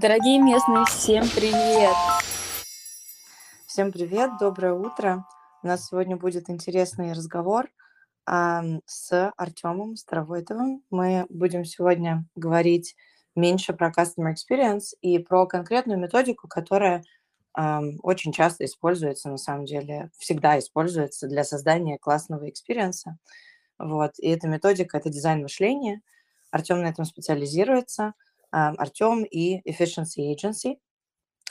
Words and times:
Дорогие 0.00 0.38
местные, 0.38 0.84
всем 0.84 1.24
привет! 1.34 1.92
Всем 3.66 3.90
привет, 3.90 4.30
доброе 4.38 4.74
утро. 4.74 5.26
У 5.64 5.66
нас 5.66 5.88
сегодня 5.88 6.16
будет 6.16 6.48
интересный 6.48 7.10
разговор 7.10 7.68
а, 8.24 8.62
с 8.86 9.32
Артемом 9.36 9.96
Старовойтовым. 9.96 10.84
Мы 10.90 11.26
будем 11.30 11.64
сегодня 11.64 12.24
говорить 12.36 12.94
меньше 13.34 13.72
про 13.72 13.90
Customer 13.90 14.32
Experience 14.32 14.94
и 15.00 15.18
про 15.18 15.46
конкретную 15.46 15.98
методику, 15.98 16.46
которая 16.46 17.02
а, 17.52 17.80
очень 18.04 18.32
часто 18.32 18.66
используется, 18.66 19.28
на 19.28 19.36
самом 19.36 19.64
деле, 19.64 20.12
всегда 20.16 20.60
используется 20.60 21.26
для 21.26 21.42
создания 21.42 21.98
классного 21.98 22.48
experience 22.48 23.06
а. 23.06 23.18
Вот. 23.80 24.12
И 24.18 24.28
эта 24.28 24.46
методика– 24.46 24.96
это 24.98 25.10
дизайн 25.10 25.42
мышления. 25.42 26.02
Артем 26.52 26.82
на 26.82 26.86
этом 26.86 27.04
специализируется. 27.04 28.14
А, 28.50 28.70
Артем 28.70 29.24
и 29.24 29.60
Efficiency 29.70 30.34
Agency, 30.34 30.78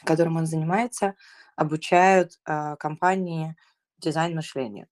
которым 0.03 0.37
он 0.37 0.45
занимается, 0.45 1.15
обучают 1.55 2.39
а, 2.45 2.75
компании 2.75 3.55
дизайн 3.99 4.35
мышления. 4.35 4.87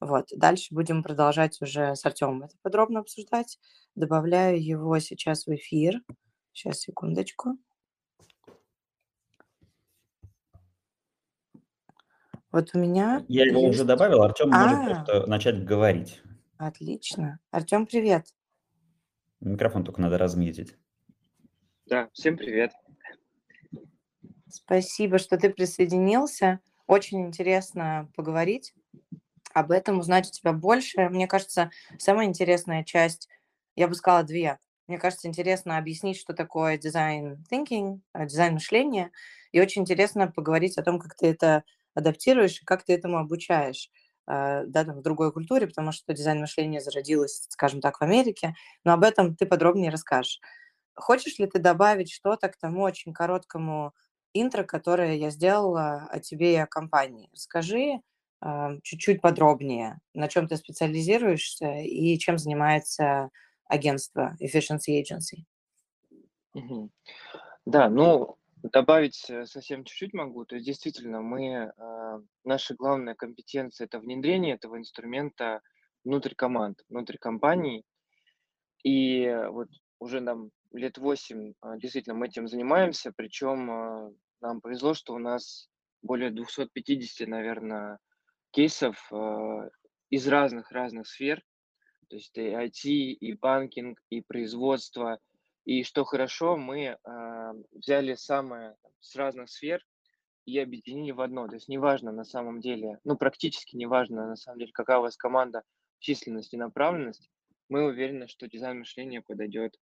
Вот. 0.00 0.28
Дальше 0.34 0.74
будем 0.74 1.02
продолжать 1.02 1.60
уже 1.62 1.94
с 1.94 2.04
Артемом 2.04 2.44
это 2.44 2.56
подробно 2.62 3.00
обсуждать. 3.00 3.58
Добавляю 3.94 4.62
его 4.62 4.98
сейчас 4.98 5.46
в 5.46 5.54
эфир. 5.54 6.02
Сейчас, 6.52 6.80
секундочку. 6.80 7.56
Вот 12.50 12.70
у 12.74 12.78
меня... 12.78 13.24
Я 13.28 13.46
его 13.46 13.60
есть... 13.60 13.74
уже 13.76 13.84
добавил, 13.84 14.22
Артем 14.22 14.52
а, 14.52 14.66
может 14.66 14.86
просто 14.86 15.26
начать 15.26 15.64
говорить. 15.64 16.20
Отлично. 16.58 17.38
Артем, 17.50 17.86
привет. 17.86 18.26
Микрофон 19.40 19.84
только 19.84 20.00
надо 20.02 20.18
разметить. 20.18 20.76
Да, 21.92 22.08
всем 22.14 22.38
привет. 22.38 22.72
Спасибо, 24.48 25.18
что 25.18 25.36
ты 25.36 25.50
присоединился. 25.50 26.60
Очень 26.86 27.26
интересно 27.26 28.10
поговорить 28.16 28.72
об 29.52 29.70
этом, 29.72 29.98
узнать 29.98 30.26
у 30.26 30.30
тебя 30.30 30.54
больше. 30.54 31.10
Мне 31.10 31.26
кажется, 31.26 31.70
самая 31.98 32.28
интересная 32.28 32.82
часть, 32.82 33.28
я 33.76 33.88
бы 33.88 33.94
сказала, 33.94 34.22
две. 34.22 34.58
Мне 34.86 34.96
кажется, 34.96 35.28
интересно 35.28 35.76
объяснить, 35.76 36.16
что 36.16 36.32
такое 36.32 36.78
дизайн 36.78 37.44
thinking, 37.52 38.00
э, 38.14 38.24
дизайн 38.24 38.54
мышления, 38.54 39.10
и 39.52 39.60
очень 39.60 39.82
интересно 39.82 40.28
поговорить 40.28 40.78
о 40.78 40.82
том, 40.82 40.98
как 40.98 41.14
ты 41.14 41.26
это 41.26 41.62
адаптируешь 41.92 42.62
как 42.64 42.84
ты 42.84 42.94
этому 42.94 43.18
обучаешь 43.18 43.90
э, 44.26 44.64
да, 44.64 44.84
там, 44.86 45.00
в 45.00 45.02
другой 45.02 45.30
культуре, 45.30 45.66
потому 45.66 45.92
что 45.92 46.14
дизайн 46.14 46.40
мышления 46.40 46.80
зародилось, 46.80 47.44
скажем 47.50 47.82
так, 47.82 47.98
в 47.98 48.02
Америке, 48.02 48.54
но 48.82 48.94
об 48.94 49.04
этом 49.04 49.36
ты 49.36 49.44
подробнее 49.44 49.90
расскажешь. 49.90 50.40
Хочешь 50.94 51.38
ли 51.38 51.46
ты 51.46 51.58
добавить 51.58 52.12
что-то 52.12 52.48
к 52.48 52.56
тому 52.56 52.82
очень 52.82 53.12
короткому 53.12 53.92
интро, 54.34 54.64
которое 54.64 55.16
я 55.16 55.30
сделала 55.30 56.06
о 56.10 56.20
тебе 56.20 56.52
и 56.52 56.56
о 56.56 56.66
компании? 56.66 57.28
Расскажи 57.32 58.00
э, 58.44 58.78
чуть-чуть 58.82 59.20
подробнее, 59.20 60.00
на 60.14 60.28
чем 60.28 60.48
ты 60.48 60.56
специализируешься 60.56 61.72
и 61.80 62.18
чем 62.18 62.38
занимается 62.38 63.30
агентство 63.66 64.36
Efficiency 64.40 65.00
Agency. 65.00 65.44
Угу. 66.54 66.90
Да, 67.64 67.88
ну, 67.88 68.36
добавить 68.62 69.28
э, 69.30 69.46
совсем 69.46 69.84
чуть-чуть 69.84 70.12
могу. 70.12 70.44
То 70.44 70.56
есть, 70.56 70.66
действительно, 70.66 71.20
мы, 71.20 71.72
э, 71.76 72.20
наша 72.44 72.74
главная 72.74 73.14
компетенция– 73.14 73.84
это 73.86 73.98
внедрение 73.98 74.54
этого 74.54 74.76
инструмента 74.78 75.60
внутрь 76.04 76.34
команд, 76.34 76.82
внутрь 76.88 77.16
компаний. 77.16 77.84
И 78.84 79.32
вот 79.50 79.68
уже 80.00 80.20
нам 80.20 80.50
лет 80.72 80.98
8 80.98 81.54
а, 81.60 81.76
действительно 81.76 82.14
мы 82.14 82.26
этим 82.26 82.48
занимаемся, 82.48 83.12
причем 83.14 83.70
а, 83.70 84.12
нам 84.40 84.60
повезло, 84.60 84.94
что 84.94 85.14
у 85.14 85.18
нас 85.18 85.68
более 86.02 86.30
250, 86.30 87.28
наверное, 87.28 87.98
кейсов 88.50 88.96
а, 89.12 89.68
из 90.10 90.26
разных-разных 90.26 91.06
сфер, 91.06 91.42
то 92.08 92.16
есть 92.16 92.36
и 92.36 92.42
IT, 92.42 92.88
и 92.88 93.32
банкинг, 93.34 93.98
и 94.10 94.20
производство. 94.20 95.18
И 95.64 95.84
что 95.84 96.04
хорошо, 96.04 96.56
мы 96.56 96.98
взяли 97.70 98.14
самое 98.14 98.76
с 99.00 99.14
разных 99.14 99.48
сфер 99.48 99.80
и 100.44 100.58
объединили 100.58 101.12
в 101.12 101.20
одно. 101.20 101.46
То 101.46 101.54
есть 101.54 101.68
неважно 101.68 102.12
на 102.12 102.24
самом 102.24 102.60
деле, 102.60 102.98
ну 103.04 103.16
практически 103.16 103.76
неважно 103.76 104.26
на 104.26 104.36
самом 104.36 104.58
деле, 104.58 104.72
какая 104.72 104.98
у 104.98 105.02
вас 105.02 105.16
команда, 105.16 105.62
численность 106.00 106.52
и 106.52 106.58
направленность, 106.58 107.30
мы 107.68 107.84
уверены, 107.84 108.26
что 108.26 108.48
дизайн 108.48 108.80
мышления 108.80 109.22
подойдет 109.22 109.76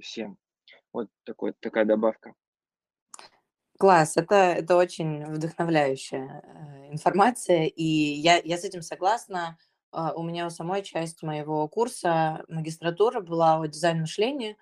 всем. 0.00 0.38
Вот 0.92 1.08
такой, 1.24 1.52
такая 1.52 1.84
добавка. 1.84 2.34
Класс, 3.78 4.16
это, 4.16 4.34
это 4.34 4.76
очень 4.76 5.24
вдохновляющая 5.24 6.42
э, 6.44 6.92
информация, 6.92 7.64
и 7.64 7.82
я, 7.82 8.38
я 8.38 8.58
с 8.58 8.64
этим 8.64 8.82
согласна. 8.82 9.56
А, 9.90 10.12
у 10.12 10.22
меня 10.22 10.46
у 10.46 10.50
самой 10.50 10.82
часть 10.82 11.22
моего 11.22 11.66
курса 11.66 12.44
магистратуры 12.48 13.22
была 13.22 13.58
о 13.58 13.66
дизайне 13.66 14.02
мышления, 14.02 14.56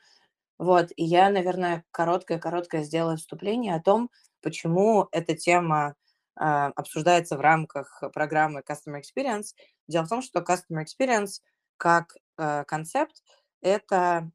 вот, 0.58 0.90
и 0.96 1.04
я, 1.04 1.30
наверное, 1.30 1.84
короткое-короткое 1.90 2.82
сделаю 2.82 3.16
вступление 3.16 3.74
о 3.74 3.82
том, 3.82 4.10
почему 4.40 5.08
эта 5.12 5.36
тема 5.36 5.94
э, 6.36 6.44
обсуждается 6.44 7.36
в 7.36 7.40
рамках 7.40 8.02
программы 8.12 8.60
Customer 8.60 9.00
Experience. 9.00 9.54
Дело 9.88 10.04
в 10.04 10.08
том, 10.08 10.22
что 10.22 10.40
Customer 10.40 10.84
Experience 10.84 11.40
как 11.76 12.14
э, 12.38 12.64
концепт– 12.64 13.22
это 13.60 14.30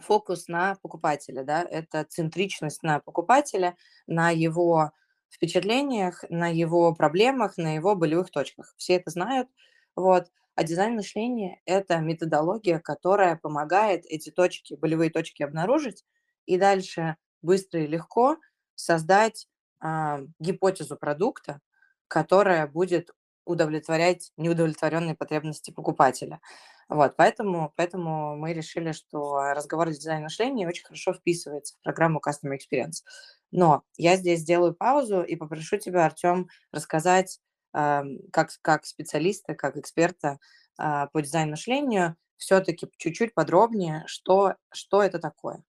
фокус 0.00 0.48
на 0.48 0.76
покупателя, 0.82 1.44
да, 1.44 1.62
это 1.62 2.04
центричность 2.04 2.82
на 2.82 3.00
покупателя, 3.00 3.76
на 4.06 4.30
его 4.30 4.92
впечатлениях, 5.30 6.24
на 6.28 6.48
его 6.48 6.94
проблемах, 6.94 7.56
на 7.56 7.74
его 7.74 7.94
болевых 7.94 8.30
точках. 8.30 8.74
Все 8.76 8.94
это 8.94 9.10
знают, 9.10 9.48
вот. 9.96 10.30
А 10.54 10.62
дизайн 10.62 10.94
мышления– 10.94 11.60
это 11.66 11.98
методология, 11.98 12.78
которая 12.78 13.36
помогает 13.36 14.04
эти 14.06 14.30
точки, 14.30 14.74
болевые 14.74 15.10
точки 15.10 15.42
обнаружить 15.42 16.04
и 16.46 16.56
дальше 16.58 17.16
быстро 17.42 17.82
и 17.82 17.88
легко 17.88 18.36
создать 18.76 19.48
а, 19.80 20.20
гипотезу 20.38 20.96
продукта, 20.96 21.60
которая 22.06 22.66
будет 22.68 23.10
удовлетворять 23.44 24.32
неудовлетворенные 24.36 25.14
потребности 25.14 25.70
покупателя. 25.70 26.40
Вот, 26.88 27.16
поэтому, 27.16 27.72
поэтому 27.76 28.36
мы 28.36 28.52
решили, 28.52 28.92
что 28.92 29.52
разговор 29.54 29.88
о 29.88 29.92
дизайне 29.92 30.24
мышления 30.24 30.68
очень 30.68 30.84
хорошо 30.84 31.14
вписывается 31.14 31.76
в 31.76 31.82
программу 31.82 32.20
Customer 32.20 32.56
Experience. 32.56 33.02
Но 33.50 33.82
я 33.96 34.16
здесь 34.16 34.40
сделаю 34.40 34.74
паузу 34.74 35.22
и 35.22 35.36
попрошу 35.36 35.78
тебя, 35.78 36.04
Артем, 36.04 36.48
рассказать 36.72 37.40
э, 37.72 38.02
как, 38.32 38.50
как 38.62 38.84
специалиста, 38.84 39.54
как 39.54 39.76
эксперта 39.76 40.38
э, 40.78 41.06
по 41.12 41.22
дизайну 41.22 41.52
мышлению, 41.52 42.16
все-таки 42.36 42.88
чуть-чуть 42.96 43.34
подробнее, 43.34 44.02
что, 44.06 44.56
что 44.72 45.02
это 45.02 45.18
такое. 45.18 45.62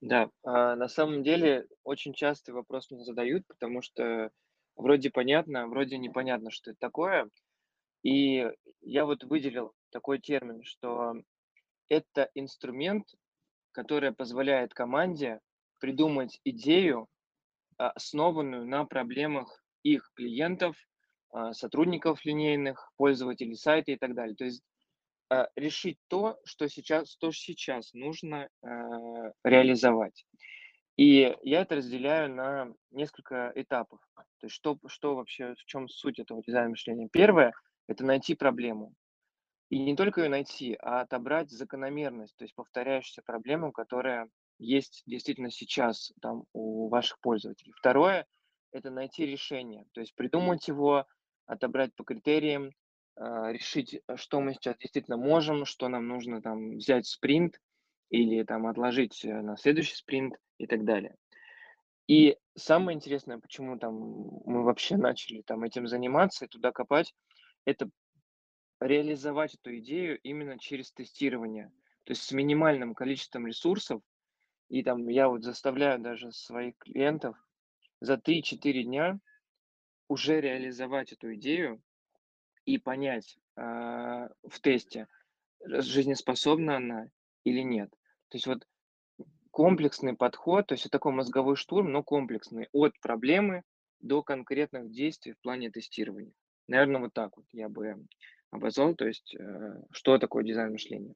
Да, 0.00 0.30
а 0.42 0.76
на 0.76 0.88
самом 0.88 1.22
деле 1.22 1.66
очень 1.84 2.14
частый 2.14 2.54
вопрос 2.54 2.90
мне 2.90 3.04
задают, 3.04 3.46
потому 3.46 3.82
что 3.82 4.30
вроде 4.76 5.10
понятно, 5.10 5.68
вроде 5.68 5.98
непонятно, 5.98 6.50
что 6.50 6.70
это 6.70 6.80
такое. 6.80 7.28
И 8.02 8.46
я 8.80 9.04
вот 9.04 9.24
выделил 9.24 9.72
такой 9.90 10.18
термин, 10.18 10.62
что 10.64 11.14
это 11.88 12.30
инструмент, 12.34 13.06
который 13.72 14.12
позволяет 14.12 14.72
команде 14.72 15.40
придумать 15.78 16.40
идею, 16.44 17.08
а, 17.78 17.90
основанную 17.90 18.66
на 18.66 18.84
проблемах 18.84 19.62
их 19.82 20.10
клиентов, 20.14 20.76
а, 21.30 21.52
сотрудников 21.52 22.24
линейных, 22.24 22.90
пользователей 22.96 23.56
сайта 23.56 23.92
и 23.92 23.96
так 23.96 24.14
далее. 24.14 24.36
То 24.36 24.44
есть 24.44 24.62
а, 25.28 25.48
решить 25.56 25.98
то, 26.08 26.38
что 26.44 26.68
сейчас, 26.68 27.12
что 27.12 27.32
сейчас 27.32 27.92
нужно 27.92 28.48
реализовать. 29.44 30.26
И 30.96 31.34
я 31.42 31.62
это 31.62 31.76
разделяю 31.76 32.34
на 32.34 32.74
несколько 32.90 33.52
этапов. 33.54 34.00
То 34.16 34.46
есть 34.46 34.54
что, 34.54 34.76
что 34.86 35.14
вообще, 35.14 35.54
в 35.54 35.64
чем 35.64 35.88
суть 35.88 36.18
этого 36.18 36.42
дизайна 36.42 36.70
мышления? 36.70 37.08
Первое– 37.10 37.52
это 37.90 38.04
найти 38.04 38.36
проблему. 38.36 38.94
И 39.68 39.80
не 39.80 39.96
только 39.96 40.22
ее 40.22 40.28
найти, 40.28 40.76
а 40.80 41.00
отобрать 41.00 41.50
закономерность, 41.50 42.36
то 42.36 42.44
есть 42.44 42.54
повторяющуюся 42.54 43.22
проблему, 43.22 43.72
которая 43.72 44.28
есть 44.58 45.02
действительно 45.06 45.50
сейчас 45.50 46.12
там 46.22 46.44
у 46.52 46.88
ваших 46.88 47.18
пользователей. 47.18 47.72
Второе– 47.76 48.26
это 48.72 48.90
найти 48.90 49.26
решение, 49.26 49.86
то 49.92 50.00
есть 50.00 50.14
придумать 50.14 50.68
его, 50.68 51.04
отобрать 51.46 51.92
по 51.96 52.04
критериям, 52.04 52.70
а, 53.16 53.50
решить, 53.50 54.00
что 54.14 54.40
мы 54.40 54.54
сейчас 54.54 54.76
действительно 54.78 55.16
можем, 55.16 55.64
что 55.64 55.88
нам 55.88 56.06
нужно 56.06 56.40
там 56.40 56.76
взять 56.76 57.06
спринт 57.06 57.60
или 58.08 58.44
там 58.44 58.68
отложить 58.68 59.24
э, 59.24 59.40
на 59.42 59.56
следующий 59.56 59.96
спринт 59.96 60.36
и 60.58 60.68
так 60.68 60.84
далее. 60.84 61.16
И 62.06 62.36
самое 62.56 62.94
интересное, 62.94 63.38
почему 63.38 63.78
там 63.78 63.94
мы 64.46 64.62
вообще 64.62 64.96
начали 64.96 65.42
там 65.42 65.64
этим 65.64 65.88
заниматься 65.88 66.44
и 66.44 66.48
туда 66.48 66.70
копать, 66.70 67.12
это 67.70 67.90
реализовать 68.80 69.54
эту 69.54 69.76
идею 69.78 70.18
именно 70.20 70.58
через 70.58 70.92
тестирование. 70.92 71.72
То 72.04 72.12
есть 72.12 72.22
с 72.22 72.32
минимальным 72.32 72.94
количеством 72.94 73.46
ресурсов 73.46 74.02
И 74.68 74.82
там 74.82 75.08
я 75.08 75.28
вот 75.28 75.42
заставляю 75.44 76.00
даже 76.00 76.32
своих 76.32 76.76
клиентов 76.78 77.36
за 78.00 78.14
3-4 78.14 78.82
дня 78.82 79.20
уже 80.08 80.40
реализовать 80.40 81.12
эту 81.12 81.34
идею 81.34 81.82
и 82.64 82.78
понять 82.78 83.38
а, 83.56 84.28
в 84.48 84.60
тесте, 84.60 85.06
э, 85.60 85.80
жизнеспособна 85.82 86.76
она 86.76 87.10
или 87.44 87.60
нет. 87.60 87.90
То 88.28 88.36
есть 88.36 88.46
вот 88.46 88.66
комплексный 89.50 90.16
подход, 90.16 90.66
то 90.66 90.74
есть 90.74 90.86
это 90.86 90.92
такой 90.92 91.12
мозговой 91.12 91.56
штурм, 91.56 91.92
но 91.92 92.02
комплексный, 92.02 92.68
от 92.72 92.98
проблемы 93.00 93.62
до 94.00 94.22
конкретных 94.22 94.90
действий 94.90 95.32
в 95.32 95.40
плане 95.40 95.70
тестирования. 95.70 96.32
Наверное, 96.70 97.00
вот 97.00 97.12
так 97.12 97.36
вот 97.36 97.46
я 97.52 97.68
бы 97.68 97.96
обозвал, 98.52 98.94
то 98.94 99.04
есть 99.04 99.34
э, 99.34 99.82
что 99.90 100.18
такое 100.18 100.44
дизайн 100.44 100.70
мышления. 100.70 101.14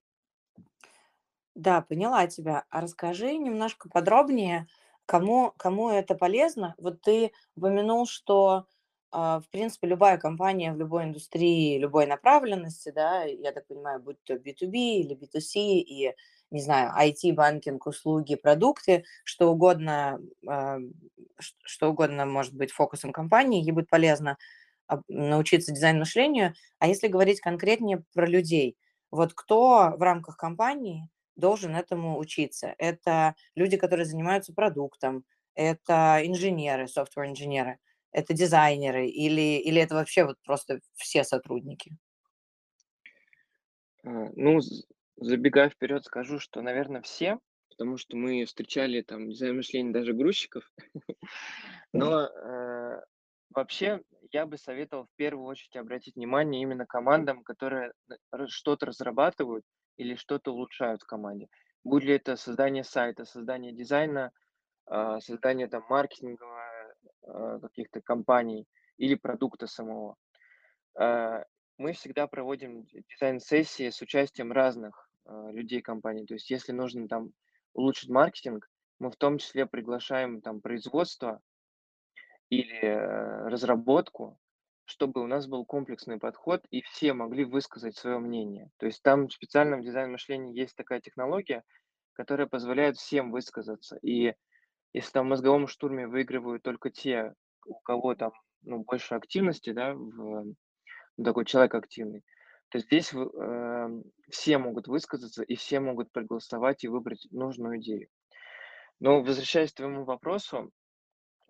Да, 1.54 1.80
поняла 1.82 2.26
тебя. 2.26 2.64
А 2.70 2.80
расскажи 2.80 3.36
немножко 3.36 3.88
подробнее, 3.88 4.66
кому, 5.06 5.52
кому 5.56 5.90
это 5.90 6.16
полезно. 6.16 6.74
Вот 6.76 7.02
ты 7.02 7.30
упомянул, 7.54 8.04
что, 8.06 8.66
а, 9.12 9.38
в 9.38 9.48
принципе, 9.50 9.86
любая 9.86 10.18
компания 10.18 10.72
в 10.72 10.76
любой 10.76 11.04
индустрии, 11.04 11.78
любой 11.78 12.06
направленности, 12.06 12.90
да, 12.92 13.22
я 13.22 13.52
так 13.52 13.68
понимаю, 13.68 14.02
будь 14.02 14.20
то 14.24 14.34
B2B 14.34 14.72
или 14.72 15.14
B2C, 15.14 15.60
и, 15.60 16.16
не 16.50 16.60
знаю, 16.60 16.90
IT, 16.98 17.32
банкинг, 17.32 17.86
услуги, 17.86 18.34
продукты, 18.34 19.04
что 19.22 19.52
угодно, 19.52 20.18
а, 20.48 20.78
что 21.38 21.90
угодно 21.90 22.26
может 22.26 22.54
быть 22.54 22.72
фокусом 22.72 23.12
компании, 23.12 23.62
ей 23.62 23.70
будет 23.70 23.88
полезно 23.88 24.36
научиться 25.08 25.72
дизайн-мышлению. 25.72 26.54
А 26.78 26.86
если 26.86 27.08
говорить 27.08 27.40
конкретнее 27.40 28.04
про 28.14 28.26
людей, 28.26 28.76
вот 29.10 29.32
кто 29.34 29.94
в 29.96 30.02
рамках 30.02 30.36
компании 30.36 31.08
должен 31.36 31.74
этому 31.74 32.18
учиться. 32.18 32.74
Это 32.78 33.34
люди, 33.54 33.76
которые 33.76 34.06
занимаются 34.06 34.52
продуктом, 34.52 35.24
это 35.54 36.20
инженеры, 36.24 36.88
софтвер-инженеры, 36.88 37.78
это 38.12 38.32
дизайнеры 38.34 39.08
или, 39.08 39.58
или 39.58 39.80
это 39.80 39.94
вообще 39.96 40.24
вот 40.24 40.36
просто 40.44 40.80
все 40.94 41.24
сотрудники? 41.24 41.96
А, 44.04 44.28
Ну, 44.36 44.60
забегая 45.16 45.70
вперед, 45.70 46.04
скажу, 46.04 46.38
что, 46.38 46.62
наверное, 46.62 47.02
все, 47.02 47.38
потому 47.70 47.96
что 47.96 48.16
мы 48.16 48.44
встречали 48.44 49.02
там 49.02 49.30
дизайн 49.30 49.56
мышления 49.56 49.92
даже 49.92 50.12
грузчиков, 50.12 50.70
но 51.92 52.26
э, 52.26 53.02
вообще 53.50 54.02
я 54.34 54.46
бы 54.46 54.58
советовал 54.58 55.04
в 55.04 55.16
первую 55.16 55.46
очередь 55.46 55.76
обратить 55.76 56.16
внимание 56.16 56.60
именно 56.60 56.86
командам, 56.86 57.44
которые 57.44 57.92
что-то 58.48 58.86
разрабатывают 58.86 59.64
или 59.96 60.16
что-то 60.16 60.52
улучшают 60.52 61.02
в 61.02 61.06
команде. 61.06 61.46
Будь 61.84 62.02
ли 62.02 62.14
это 62.14 62.34
создание 62.34 62.82
сайта, 62.82 63.24
создание 63.24 63.72
дизайна, 63.72 64.32
а, 64.86 65.20
создание 65.20 65.68
там 65.68 65.84
маркетинга 65.88 66.46
а, 67.22 67.60
каких-то 67.60 68.00
компаний 68.00 68.66
или 68.96 69.14
продукта 69.14 69.68
самого. 69.68 70.16
А, 70.98 71.44
Мы 71.78 71.92
всегда 71.92 72.26
проводим 72.26 72.86
дизайн-сессии 73.10 73.90
с 73.90 74.00
участием 74.02 74.52
разных 74.52 75.10
людей 75.52 75.80
компании. 75.80 76.26
То 76.26 76.34
есть, 76.34 76.50
если 76.50 76.72
нужно 76.72 77.08
там 77.08 77.32
улучшить 77.72 78.10
маркетинг, 78.10 78.68
мы 78.98 79.10
в 79.10 79.16
том 79.16 79.38
числе 79.38 79.66
приглашаем 79.66 80.40
там 80.40 80.60
производство 80.60 81.40
или 82.60 82.80
э, 82.80 83.48
разработку, 83.48 84.38
чтобы 84.84 85.22
у 85.22 85.26
нас 85.26 85.46
был 85.46 85.64
комплексный 85.64 86.18
подход 86.18 86.64
и 86.70 86.82
все 86.82 87.12
могли 87.12 87.44
высказать 87.44 87.96
свое 87.96 88.18
мнение. 88.18 88.70
То 88.78 88.86
есть 88.86 89.02
там 89.02 89.28
в 89.28 89.38
дизайн 89.38 90.12
мышлении 90.12 90.58
есть 90.58 90.76
такая 90.76 91.00
технология, 91.00 91.64
которая 92.12 92.46
позволяет 92.46 92.96
всем 92.96 93.30
высказаться. 93.30 93.98
И 94.02 94.34
если 94.92 95.12
там 95.12 95.26
в 95.26 95.30
мозговом 95.30 95.66
штурме 95.66 96.06
выигрывают 96.06 96.62
только 96.62 96.90
те, 96.90 97.34
у 97.66 97.74
кого 97.80 98.14
там 98.14 98.32
ну, 98.62 98.84
больше 98.84 99.14
активности, 99.14 99.72
да, 99.72 99.94
в, 99.94 100.54
ну, 101.16 101.24
такой 101.24 101.44
человек 101.44 101.74
активный, 101.74 102.22
то 102.68 102.78
здесь 102.78 103.12
эм, 103.12 104.04
все 104.30 104.58
могут 104.58 104.88
высказаться 104.88 105.42
и 105.42 105.54
все 105.54 105.80
могут 105.80 106.12
проголосовать 106.12 106.84
и 106.84 106.88
выбрать 106.88 107.26
нужную 107.30 107.80
идею. 107.80 108.08
Но 109.00 109.22
возвращаясь 109.22 109.72
к 109.72 109.76
твоему 109.76 110.04
вопросу, 110.04 110.70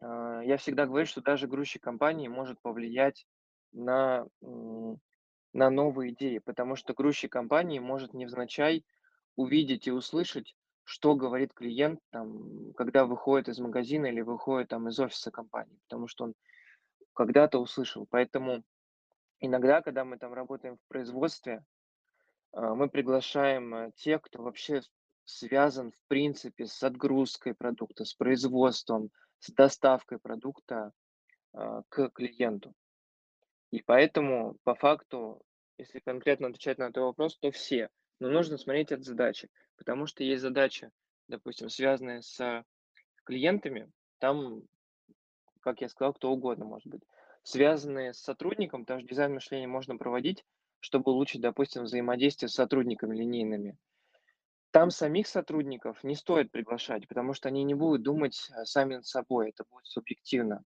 а, 0.00 0.40
я 0.42 0.56
всегда 0.56 0.86
говорю, 0.86 1.06
что 1.06 1.20
даже 1.20 1.46
грузчик 1.46 1.82
компании 1.82 2.28
может 2.28 2.60
повлиять 2.60 3.26
на, 3.72 4.26
на 4.40 5.70
новые 5.70 6.12
идеи, 6.12 6.38
потому 6.38 6.76
что 6.76 6.94
грузчик 6.94 7.32
компании 7.32 7.78
может 7.78 8.14
невзначай 8.14 8.84
увидеть 9.36 9.86
и 9.86 9.92
услышать, 9.92 10.54
что 10.84 11.14
говорит 11.14 11.54
клиент, 11.54 12.00
там, 12.10 12.72
когда 12.74 13.04
выходит 13.04 13.48
из 13.48 13.58
магазина 13.58 14.06
или 14.06 14.20
выходит 14.20 14.68
там, 14.68 14.88
из 14.88 14.98
офиса 15.00 15.30
компании, 15.30 15.78
потому 15.88 16.06
что 16.06 16.24
он 16.24 16.34
когда-то 17.14 17.58
услышал. 17.58 18.06
Поэтому 18.10 18.62
иногда, 19.40 19.82
когда 19.82 20.04
мы 20.04 20.18
там 20.18 20.32
работаем 20.34 20.76
в 20.76 20.88
производстве, 20.88 21.64
а, 22.52 22.74
мы 22.74 22.88
приглашаем 22.88 23.74
э, 23.74 23.90
тех, 23.96 24.22
кто 24.22 24.42
вообще 24.42 24.82
связан 25.24 25.90
в 25.92 26.08
принципе 26.08 26.66
с 26.66 26.82
отгрузкой 26.82 27.54
продукта, 27.54 28.04
с 28.04 28.14
производством, 28.14 29.10
с 29.44 29.52
доставкой 29.52 30.18
продукта 30.18 30.92
а, 31.52 31.82
к 31.88 32.10
клиенту. 32.10 32.74
И 33.70 33.82
поэтому, 33.82 34.56
по 34.64 34.74
факту, 34.74 35.42
если 35.76 35.98
конкретно 35.98 36.48
отвечать 36.48 36.78
на 36.78 36.92
твой 36.92 37.06
вопрос, 37.06 37.36
то 37.38 37.50
все. 37.50 37.90
Но 38.20 38.28
нужно 38.28 38.56
смотреть 38.56 38.92
от 38.92 39.04
задачи, 39.04 39.50
потому 39.76 40.06
что 40.06 40.24
есть 40.24 40.40
задачи, 40.40 40.90
допустим, 41.28 41.68
связанные 41.68 42.22
с 42.22 42.64
клиентами, 43.24 43.90
там, 44.18 44.62
как 45.60 45.80
я 45.80 45.88
сказал, 45.88 46.14
кто 46.14 46.30
угодно 46.30 46.64
может 46.64 46.86
быть. 46.86 47.02
Связанные 47.42 48.14
с 48.14 48.20
сотрудником, 48.20 48.84
что 48.84 49.02
дизайн 49.02 49.34
мышления 49.34 49.66
можно 49.66 49.98
проводить, 49.98 50.44
чтобы 50.80 51.12
улучшить, 51.12 51.42
допустим, 51.42 51.82
взаимодействие 51.82 52.48
с 52.48 52.54
сотрудниками 52.54 53.16
линейными. 53.16 53.76
Там 54.74 54.90
самих 54.90 55.28
сотрудников 55.28 56.02
не 56.02 56.16
стоит 56.16 56.50
приглашать, 56.50 57.06
потому 57.06 57.32
что 57.32 57.48
они 57.48 57.62
не 57.62 57.74
будут 57.74 58.02
думать 58.02 58.50
э, 58.50 58.64
сами 58.64 58.96
над 58.96 59.06
собой, 59.06 59.50
это 59.50 59.64
будет 59.70 59.86
субъективно. 59.86 60.64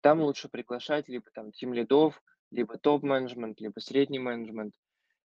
Там 0.00 0.22
лучше 0.22 0.48
приглашать 0.48 1.08
либо 1.08 1.30
там 1.34 1.52
тим-лидов, 1.52 2.22
либо 2.50 2.78
топ-менеджмент, 2.78 3.60
либо 3.60 3.80
средний 3.80 4.18
менеджмент, 4.18 4.74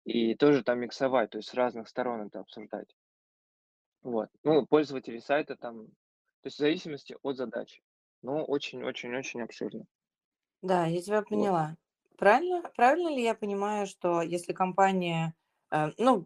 и 0.06 0.36
тоже 0.36 0.63
там 0.63 0.82
миксовать, 0.82 1.32
то 1.32 1.38
есть 1.38 1.50
с 1.50 1.53
разных 1.53 1.88
сторон 1.88 2.27
это 2.27 2.41
обсуждать. 2.41 2.96
Вот. 4.03 4.30
Ну, 4.44 4.68
пользователи 4.68 5.18
сайта 5.18 5.56
там, 5.56 5.88
то 5.88 6.48
есть 6.48 6.58
в 6.58 6.60
зависимости 6.60 7.15
от 7.24 7.38
задачи, 7.38 7.82
но 8.22 8.44
очень-очень-очень 8.44 9.41
обширно. 9.41 9.86
Да, 10.62 10.86
я 10.86 11.01
тебя 11.01 11.22
Вот. 11.30 11.30
поняла. 11.30 11.77
Правильно, 12.18 12.62
правильно 12.75 13.10
ли 13.10 13.24
я 13.24 13.34
понимаю, 13.34 13.88
что 13.88 14.22
если 14.22 14.53
компания, 14.53 15.34
ну, 15.98 16.25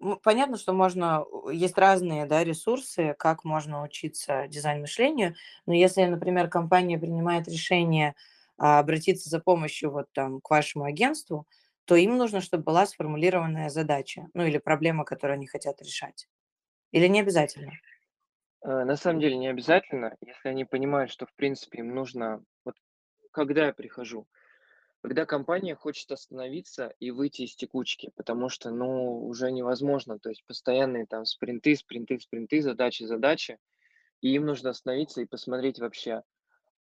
м, 0.00 0.18
понятно, 0.22 0.56
что 0.56 0.72
можно, 0.72 1.24
есть 1.52 1.76
разные, 1.78 2.26
да, 2.26 2.42
ресурсы, 2.44 3.14
как 3.18 3.44
можно 3.44 3.82
учиться 3.82 4.46
дизайн-мышлению, 4.48 5.34
но 5.66 5.74
если, 5.74 6.04
например, 6.04 6.48
компания 6.48 6.98
принимает 6.98 7.48
решение 7.48 8.14
а, 8.58 8.78
обратиться 8.78 9.28
за 9.30 9.40
помощью 9.40 9.90
вот 9.90 10.12
там 10.12 10.40
к 10.40 10.50
вашему 10.50 10.84
агентству, 10.84 11.46
то 11.84 11.96
им 11.96 12.16
нужно, 12.18 12.40
чтобы 12.40 12.64
была 12.64 12.86
сформулированная 12.86 13.68
задача, 13.70 14.28
ну 14.34 14.44
или 14.44 14.58
проблема, 14.58 15.04
которую 15.04 15.34
они 15.36 15.46
хотят 15.46 15.80
решать. 15.82 16.28
Или 16.92 17.08
не 17.08 17.20
обязательно? 17.20 17.72
Э, 18.64 18.84
На 18.84 18.96
самом 18.96 19.20
деле 19.20 19.36
не 19.36 19.48
обязательно, 19.48 20.16
если 20.20 20.48
они 20.48 20.64
понимают, 20.64 21.10
что 21.10 21.26
в 21.26 21.34
принципе 21.34 21.78
им 21.80 21.94
нужно, 21.94 22.42
вот 22.64 22.74
когда 23.32 23.66
я 23.66 23.72
прихожу, 23.74 24.28
когда 25.02 25.24
компания 25.24 25.74
хочет 25.74 26.10
остановиться 26.12 26.94
и 27.00 27.10
выйти 27.10 27.42
из 27.42 27.54
текучки, 27.54 28.10
потому 28.16 28.48
что, 28.48 28.70
ну, 28.70 29.26
уже 29.26 29.50
невозможно, 29.50 30.18
то 30.18 30.28
есть 30.28 30.44
постоянные 30.46 31.06
там 31.06 31.24
спринты, 31.24 31.74
спринты, 31.74 32.20
спринты, 32.20 32.60
задачи, 32.60 33.04
задачи, 33.04 33.58
и 34.20 34.34
им 34.34 34.44
нужно 34.44 34.70
остановиться 34.70 35.22
и 35.22 35.26
посмотреть 35.26 35.78
вообще, 35.78 36.22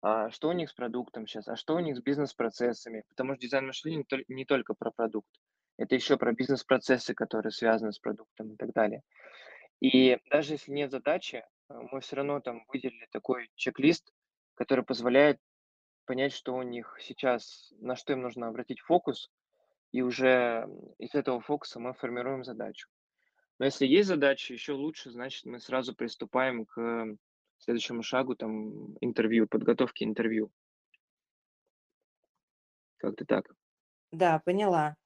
а 0.00 0.30
что 0.30 0.48
у 0.48 0.52
них 0.52 0.70
с 0.70 0.74
продуктом 0.74 1.26
сейчас, 1.26 1.48
а 1.48 1.56
что 1.56 1.74
у 1.74 1.80
них 1.80 1.96
с 1.96 2.00
бизнес-процессами, 2.00 3.04
потому 3.08 3.34
что 3.34 3.42
дизайн 3.42 3.66
мышления 3.66 3.98
не 3.98 4.04
толь- 4.04 4.24
не 4.28 4.44
только 4.46 4.74
про 4.74 4.90
продукт, 4.90 5.28
это 5.76 5.94
еще 5.94 6.16
про 6.16 6.32
бизнес-процессы, 6.32 7.12
которые 7.14 7.52
связаны 7.52 7.92
с 7.92 7.98
продуктом 7.98 8.52
и 8.52 8.56
так 8.56 8.72
далее. 8.72 9.02
И 9.80 10.18
даже 10.30 10.54
если 10.54 10.72
нет 10.72 10.90
задачи, 10.90 11.44
э, 11.68 11.74
мы 11.92 12.00
все 12.00 12.16
равно 12.16 12.40
там 12.40 12.64
выделили 12.68 13.06
такой 13.10 13.50
чек-лист, 13.56 14.10
который 14.54 14.84
позволяет 14.84 15.38
понять, 16.06 16.32
что 16.32 16.54
у 16.54 16.62
них 16.62 16.96
сейчас, 17.00 17.72
на 17.80 17.96
что 17.96 18.12
им 18.14 18.22
нужно 18.22 18.48
обратить 18.48 18.80
фокус, 18.80 19.30
и 19.92 20.02
уже 20.02 20.68
из 20.98 21.14
этого 21.14 21.40
фокуса 21.40 21.80
мы 21.80 21.94
формируем 21.94 22.44
задачу. 22.44 22.88
Но 23.58 23.66
если 23.66 23.86
есть 23.86 24.08
задача, 24.08 24.52
еще 24.54 24.72
лучше, 24.74 25.10
значит, 25.10 25.46
мы 25.46 25.60
сразу 25.60 25.94
приступаем 25.94 26.66
к 26.66 27.16
следующему 27.58 28.02
шагу, 28.02 28.36
там, 28.36 28.96
интервью, 29.00 29.48
подготовки 29.48 30.04
интервью. 30.04 30.52
Как-то 32.98 33.24
так. 33.24 33.46
Да, 34.12 34.38
поняла. 34.38 34.96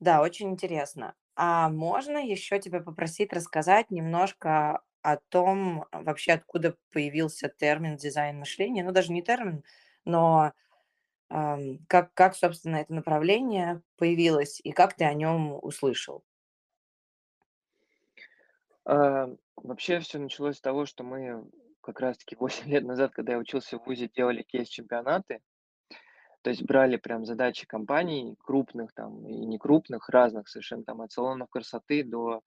Да, 0.00 0.22
очень 0.22 0.50
интересно. 0.50 1.14
А 1.36 1.70
можно 1.70 2.18
еще 2.18 2.60
тебя 2.60 2.80
попросить 2.80 3.32
рассказать 3.32 3.90
немножко 3.90 4.82
о 5.02 5.16
том, 5.16 5.86
вообще 5.92 6.32
откуда 6.32 6.76
появился 6.92 7.48
термин 7.48 7.96
дизайн 7.96 8.38
мышления. 8.40 8.84
Ну, 8.84 8.92
даже 8.92 9.12
не 9.12 9.22
термин, 9.22 9.64
но 10.04 10.52
как, 11.88 12.12
как, 12.14 12.34
собственно, 12.34 12.76
это 12.76 12.92
направление 12.92 13.82
появилось 13.96 14.60
и 14.64 14.72
как 14.72 14.94
ты 14.94 15.04
о 15.04 15.14
нем 15.14 15.56
услышал? 15.62 16.24
А, 18.84 19.28
вообще 19.56 20.00
все 20.00 20.18
началось 20.18 20.56
с 20.56 20.60
того, 20.60 20.86
что 20.86 21.04
мы 21.04 21.48
как 21.80 22.00
раз-таки 22.00 22.36
8 22.40 22.68
лет 22.68 22.84
назад, 22.84 23.12
когда 23.12 23.34
я 23.34 23.38
учился 23.38 23.78
в 23.78 23.86
ВУЗе, 23.86 24.08
делали 24.08 24.42
кейс-чемпионаты. 24.42 25.40
То 26.42 26.50
есть 26.50 26.62
брали 26.64 26.96
прям 26.96 27.26
задачи 27.26 27.66
компаний 27.66 28.34
крупных 28.42 28.94
там 28.94 29.26
и 29.26 29.44
некрупных, 29.44 30.08
разных 30.08 30.48
совершенно, 30.48 30.84
там 30.84 31.02
от 31.02 31.12
салонов 31.12 31.50
красоты 31.50 32.02
до 32.02 32.40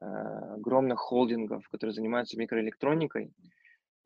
э, 0.00 0.04
огромных 0.04 1.00
холдингов, 1.00 1.66
которые 1.70 1.94
занимаются 1.94 2.38
микроэлектроникой. 2.38 3.32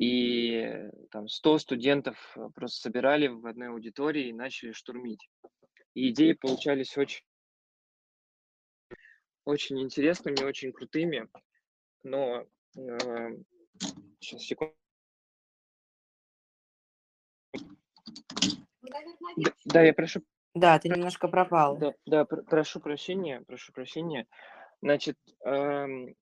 И 0.01 0.67
там 1.11 1.29
100 1.29 1.59
студентов 1.59 2.17
э, 2.35 2.49
просто 2.55 2.81
собирали 2.81 3.27
в 3.29 3.47
одной 3.47 3.69
аудитории 3.69 4.29
и 4.29 4.33
начали 4.33 4.73
штурмить. 4.73 5.29
И 5.93 6.09
идеи 6.09 6.33
получались 6.33 6.97
очень, 6.97 7.23
очень 9.45 9.79
интересными, 9.79 10.43
очень 10.43 10.73
крутыми, 10.73 11.29
но 12.03 12.47
э, 12.79 13.29
сейчас 14.21 14.41
секунду. 14.41 14.75
Да, 19.37 19.53
да, 19.67 19.83
я 19.83 19.93
прошу, 19.93 20.23
Да, 20.55 20.79
ты 20.79 20.89
немножко 20.89 21.29
пропал. 21.29 21.77
да, 21.77 21.93
да, 22.07 22.25
пр- 22.25 22.43
прошу 22.45 22.81
прощения, 22.81 23.43
прошу 23.47 23.75
прощения. 23.75 24.27
Значит, 24.81 25.19
эм, 25.45 26.15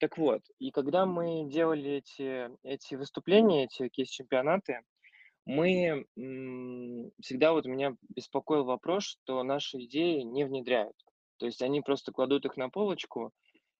так 0.00 0.18
вот, 0.18 0.42
и 0.58 0.70
когда 0.70 1.06
мы 1.06 1.48
делали 1.48 1.92
эти, 1.92 2.50
эти 2.62 2.94
выступления, 2.94 3.64
эти 3.64 3.88
кейс-чемпионаты, 3.88 4.80
мы 5.44 6.06
всегда 7.20 7.52
вот 7.52 7.66
меня 7.66 7.96
беспокоил 8.08 8.64
вопрос, 8.64 9.04
что 9.04 9.42
наши 9.42 9.78
идеи 9.84 10.20
не 10.20 10.44
внедряют. 10.44 10.96
То 11.38 11.46
есть 11.46 11.62
они 11.62 11.80
просто 11.80 12.12
кладут 12.12 12.44
их 12.44 12.56
на 12.56 12.70
полочку, 12.70 13.32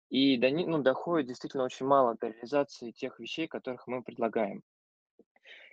и 0.09 0.37
до 0.37 0.50
них, 0.50 0.66
ну, 0.66 0.83
доходит 0.83 1.28
действительно 1.28 1.64
очень 1.64 1.87
мало 1.87 2.16
до 2.21 2.28
реализации 2.28 2.90
тех 2.90 3.19
вещей, 3.19 3.47
которых 3.47 3.87
мы 3.87 4.02
предлагаем. 4.02 4.62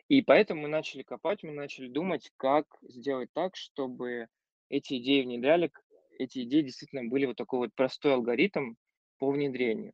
И 0.08 0.22
поэтому 0.22 0.62
мы 0.62 0.68
начали 0.70 1.04
копать, 1.04 1.44
мы 1.44 1.52
начали 1.52 1.88
думать, 1.88 2.32
как 2.38 2.66
сделать 2.82 3.30
так, 3.34 3.56
чтобы 3.56 4.28
эти 4.70 4.98
идеи 4.98 5.24
внедряли, 5.24 5.72
эти 6.18 6.44
идеи 6.44 6.62
действительно 6.62 7.04
были 7.10 7.26
вот 7.26 7.36
такой 7.36 7.60
вот 7.60 7.74
простой 7.76 8.14
алгоритм 8.14 8.76
по 9.18 9.30
внедрению. 9.30 9.94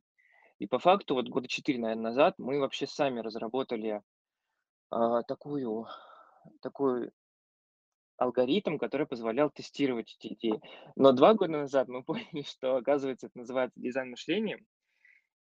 И 0.58 0.66
по 0.66 0.78
факту 0.78 1.14
вот 1.14 1.28
года 1.28 1.48
четыре, 1.48 1.78
наверное, 1.78 2.04
назад 2.04 2.34
мы 2.38 2.58
вообще 2.58 2.86
сами 2.86 3.20
разработали 3.20 4.02
а, 4.90 5.22
такую, 5.22 5.86
такой 6.62 7.10
алгоритм, 8.16 8.78
который 8.78 9.06
позволял 9.06 9.50
тестировать 9.50 10.16
эти 10.18 10.32
идеи. 10.34 10.60
Но 10.94 11.12
два 11.12 11.34
года 11.34 11.52
назад 11.52 11.88
мы 11.88 12.02
поняли, 12.04 12.42
что, 12.42 12.76
оказывается, 12.76 13.26
это 13.26 13.38
называется 13.38 13.80
дизайн 13.80 14.10
мышления, 14.10 14.64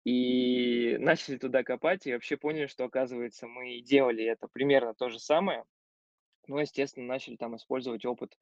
и 0.03 0.97
начали 0.97 1.37
туда 1.37 1.63
копать, 1.63 2.05
и 2.05 2.13
вообще 2.13 2.35
поняли, 2.35 2.67
что, 2.67 2.83
оказывается, 2.83 3.47
мы 3.47 3.79
делали 3.81 4.25
это 4.25 4.47
примерно 4.47 4.93
то 4.93 5.09
же 5.09 5.19
самое, 5.19 5.63
но, 6.47 6.59
естественно, 6.59 7.05
начали 7.05 7.37
там 7.37 7.55
использовать 7.55 8.03
опыт 8.05 8.37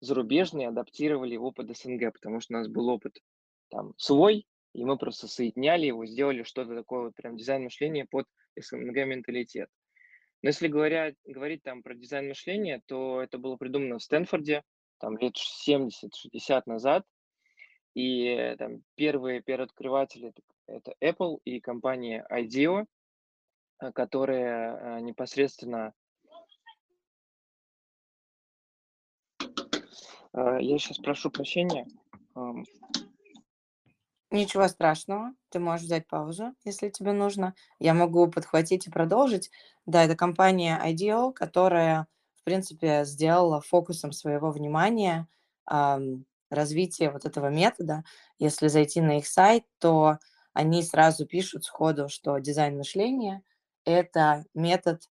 зарубежный, 0.00 0.66
адаптировали 0.66 1.36
опыт 1.36 1.76
СНГ, 1.76 2.12
потому 2.12 2.40
что 2.40 2.54
у 2.54 2.58
нас 2.58 2.68
был 2.68 2.88
опыт 2.88 3.18
там 3.70 3.94
свой, 3.96 4.46
и 4.74 4.84
мы 4.84 4.98
просто 4.98 5.28
соединяли 5.28 5.86
его, 5.86 6.04
сделали 6.04 6.42
что-то 6.42 6.74
такое 6.74 7.04
вот 7.04 7.14
прям 7.14 7.36
дизайн 7.36 7.64
мышления 7.64 8.04
под 8.04 8.26
СНГ 8.56 9.06
менталитет. 9.06 9.68
Но 10.42 10.48
если 10.48 10.68
говоря, 10.68 11.14
говорить 11.24 11.62
там 11.62 11.82
про 11.82 11.94
дизайн 11.94 12.28
мышления, 12.28 12.82
то 12.86 13.22
это 13.22 13.38
было 13.38 13.56
придумано 13.56 13.98
в 13.98 14.02
Стэнфорде, 14.02 14.62
там 14.98 15.16
лет 15.16 15.36
70-60 15.66 16.62
назад, 16.66 17.04
и 17.94 18.54
там 18.58 18.82
первые 18.96 19.40
первооткрыватели 19.40 20.34
это 20.66 20.94
Apple 21.00 21.38
и 21.44 21.60
компания 21.60 22.26
IDEO, 22.30 22.86
э, 23.80 23.92
которая 23.92 24.98
э, 24.98 25.00
непосредственно... 25.00 25.92
Э, 30.32 30.58
Я 30.60 30.78
сейчас 30.78 30.98
прошу 30.98 31.30
прощения. 31.30 31.86
Ничего 34.34 34.66
страшного, 34.66 35.32
ты 35.50 35.60
можешь 35.60 35.86
взять 35.86 36.08
паузу, 36.08 36.54
если 36.64 36.88
тебе 36.88 37.12
нужно. 37.12 37.54
Я 37.78 37.94
могу 37.94 38.26
подхватить 38.28 38.88
и 38.88 38.90
продолжить. 38.90 39.52
Да, 39.86 40.02
это 40.04 40.16
компания 40.16 40.76
IDEO, 40.84 41.32
которая, 41.32 42.08
в 42.40 42.42
принципе, 42.42 43.04
сделала 43.04 43.60
фокусом 43.60 44.10
своего 44.10 44.50
внимания 44.50 45.28
ам, 45.66 46.24
развитие 46.50 47.12
вот 47.12 47.26
этого 47.26 47.46
метода. 47.48 48.02
Если 48.40 48.66
зайти 48.66 49.00
на 49.00 49.18
их 49.18 49.28
сайт, 49.28 49.66
то 49.78 50.18
они 50.52 50.82
сразу 50.82 51.26
пишут 51.26 51.64
сходу, 51.64 52.08
что 52.08 52.36
дизайн 52.38 52.76
мышления– 52.76 53.44
это 53.84 54.44
метод 54.54 55.02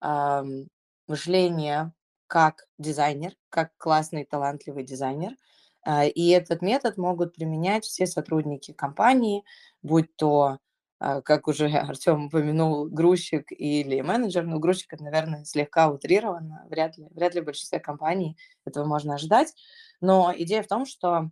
ам, 0.00 0.68
мышления 1.06 1.92
как 2.28 2.66
дизайнер, 2.78 3.34
как 3.50 3.72
классный, 3.76 4.24
талантливый 4.24 4.84
дизайнер– 4.84 5.32
и 5.86 6.28
этот 6.30 6.62
метод 6.62 6.96
могут 6.98 7.34
применять 7.34 7.84
все 7.84 8.06
сотрудники 8.06 8.72
компании, 8.72 9.44
будь 9.82 10.14
то, 10.16 10.58
а, 11.00 11.22
как 11.22 11.48
уже 11.48 11.66
Артем 11.68 12.26
упомянул, 12.26 12.86
грузчик 12.86 13.46
или 13.50 14.00
менеджер. 14.02 14.44
Ну, 14.44 14.58
грузчик, 14.58 14.92
это, 14.92 15.02
наверное, 15.02 15.44
слегка 15.44 15.90
утрировано. 15.90 16.66
Вряд 16.68 16.98
ли, 16.98 17.08
вряд 17.10 17.34
ли 17.34 17.40
в 17.40 17.46
большинстве 17.46 17.80
компаний 17.80 18.36
этого 18.66 18.84
можно 18.84 19.14
ожидать. 19.14 19.54
Но 20.00 20.32
идея 20.36 20.62
в 20.62 20.68
том, 20.68 20.84
что 20.84 21.30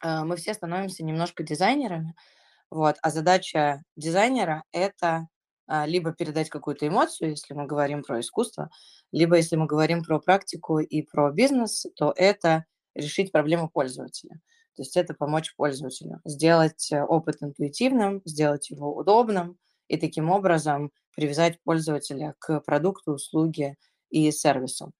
а, 0.00 0.24
мы 0.24 0.36
все 0.36 0.54
становимся 0.54 1.04
немножко 1.04 1.42
дизайнерами, 1.42 2.14
вот, 2.70 2.96
а 3.02 3.10
задача 3.10 3.82
дизайнера– 3.96 4.64
это 4.72 5.28
либо 5.86 6.12
передать 6.12 6.50
какую-то 6.50 6.86
эмоцию, 6.88 7.30
если 7.30 7.54
мы 7.54 7.66
говорим 7.66 8.02
про 8.02 8.20
искусство, 8.20 8.68
либо 9.10 9.36
если 9.36 9.56
мы 9.56 9.66
говорим 9.66 10.02
про 10.02 10.18
практику 10.18 10.80
и 10.80 11.02
про 11.02 11.30
бизнес, 11.30 11.86
то 11.96 12.12
это 12.16 12.66
решить 12.94 13.32
проблему 13.32 13.68
пользователя. 13.68 14.40
То 14.74 14.82
есть 14.82 14.96
это 14.96 15.14
помочь 15.14 15.54
пользователю, 15.54 16.20
сделать 16.24 16.90
э, 16.92 17.02
опыт 17.02 17.42
интуитивным, 17.42 18.22
сделать 18.24 18.70
его 18.70 18.96
удобным 18.96 19.58
и 19.88 19.98
таким 19.98 20.30
образом 20.30 20.90
привязать 21.14 21.60
пользователя 21.62 22.34
к 22.38 22.60
продукту, 22.60 23.12
услуге 23.12 23.76
и 24.08 24.30
сервису. 24.30 24.92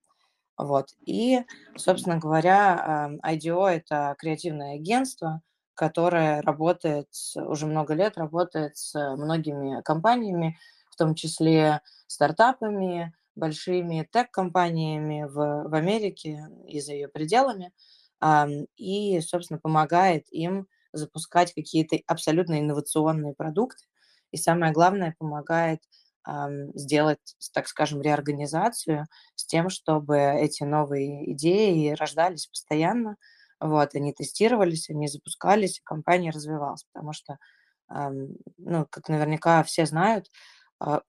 Вот. 0.59 0.91
И, 1.07 1.41
собственно 1.77 2.19
говоря, 2.19 3.11
IDEO– 3.25 3.67
это 3.69 4.15
креативное 4.19 4.75
агентство, 4.75 5.41
которое 5.75 6.43
работает 6.43 7.09
уже 7.35 7.67
много 7.67 7.95
лет, 7.95 8.19
работает 8.19 8.77
с 8.77 8.95
многими 9.17 9.81
компаниями, 9.83 10.59
в 10.91 10.97
том 10.97 11.15
числе 11.15 11.81
стартапами, 12.07 13.15
большими 13.35 14.07
тег-компаниями 14.11 15.25
в, 15.25 15.69
в 15.69 15.75
Америке 15.75 16.49
и 16.67 16.81
за 16.81 16.93
ее 16.93 17.09
пределами, 17.09 17.73
и, 18.77 19.21
собственно, 19.21 19.59
помогает 19.59 20.27
им 20.31 20.67
запускать 20.93 21.53
какие-то 21.55 21.99
абсолютно 22.07 22.61
инновационные 22.61 23.35
продукты. 23.35 23.85
И 24.31 24.37
самое 24.37 24.73
главное, 24.73 25.15
помогает 25.19 25.81
сделать, 26.75 27.19
так 27.53 27.67
скажем, 27.67 28.01
реорганизацию 28.01 29.07
с 29.35 29.45
тем, 29.45 29.69
чтобы 29.71 30.19
эти 30.19 30.63
новые 30.63 31.33
идеи 31.33 31.91
рождались 31.91 32.47
постоянно, 32.47 33.17
вот, 33.59 33.95
они 33.95 34.13
тестировались, 34.13 34.89
они 34.89 35.09
запускались, 35.09 35.81
компания 35.83 36.31
развивалась, 36.31 36.85
потому 36.93 37.13
что, 37.13 37.39
ну, 37.89 38.87
как 38.91 39.09
наверняка 39.09 39.63
все 39.65 39.87
знают, 39.87 40.27
а, 40.81 41.03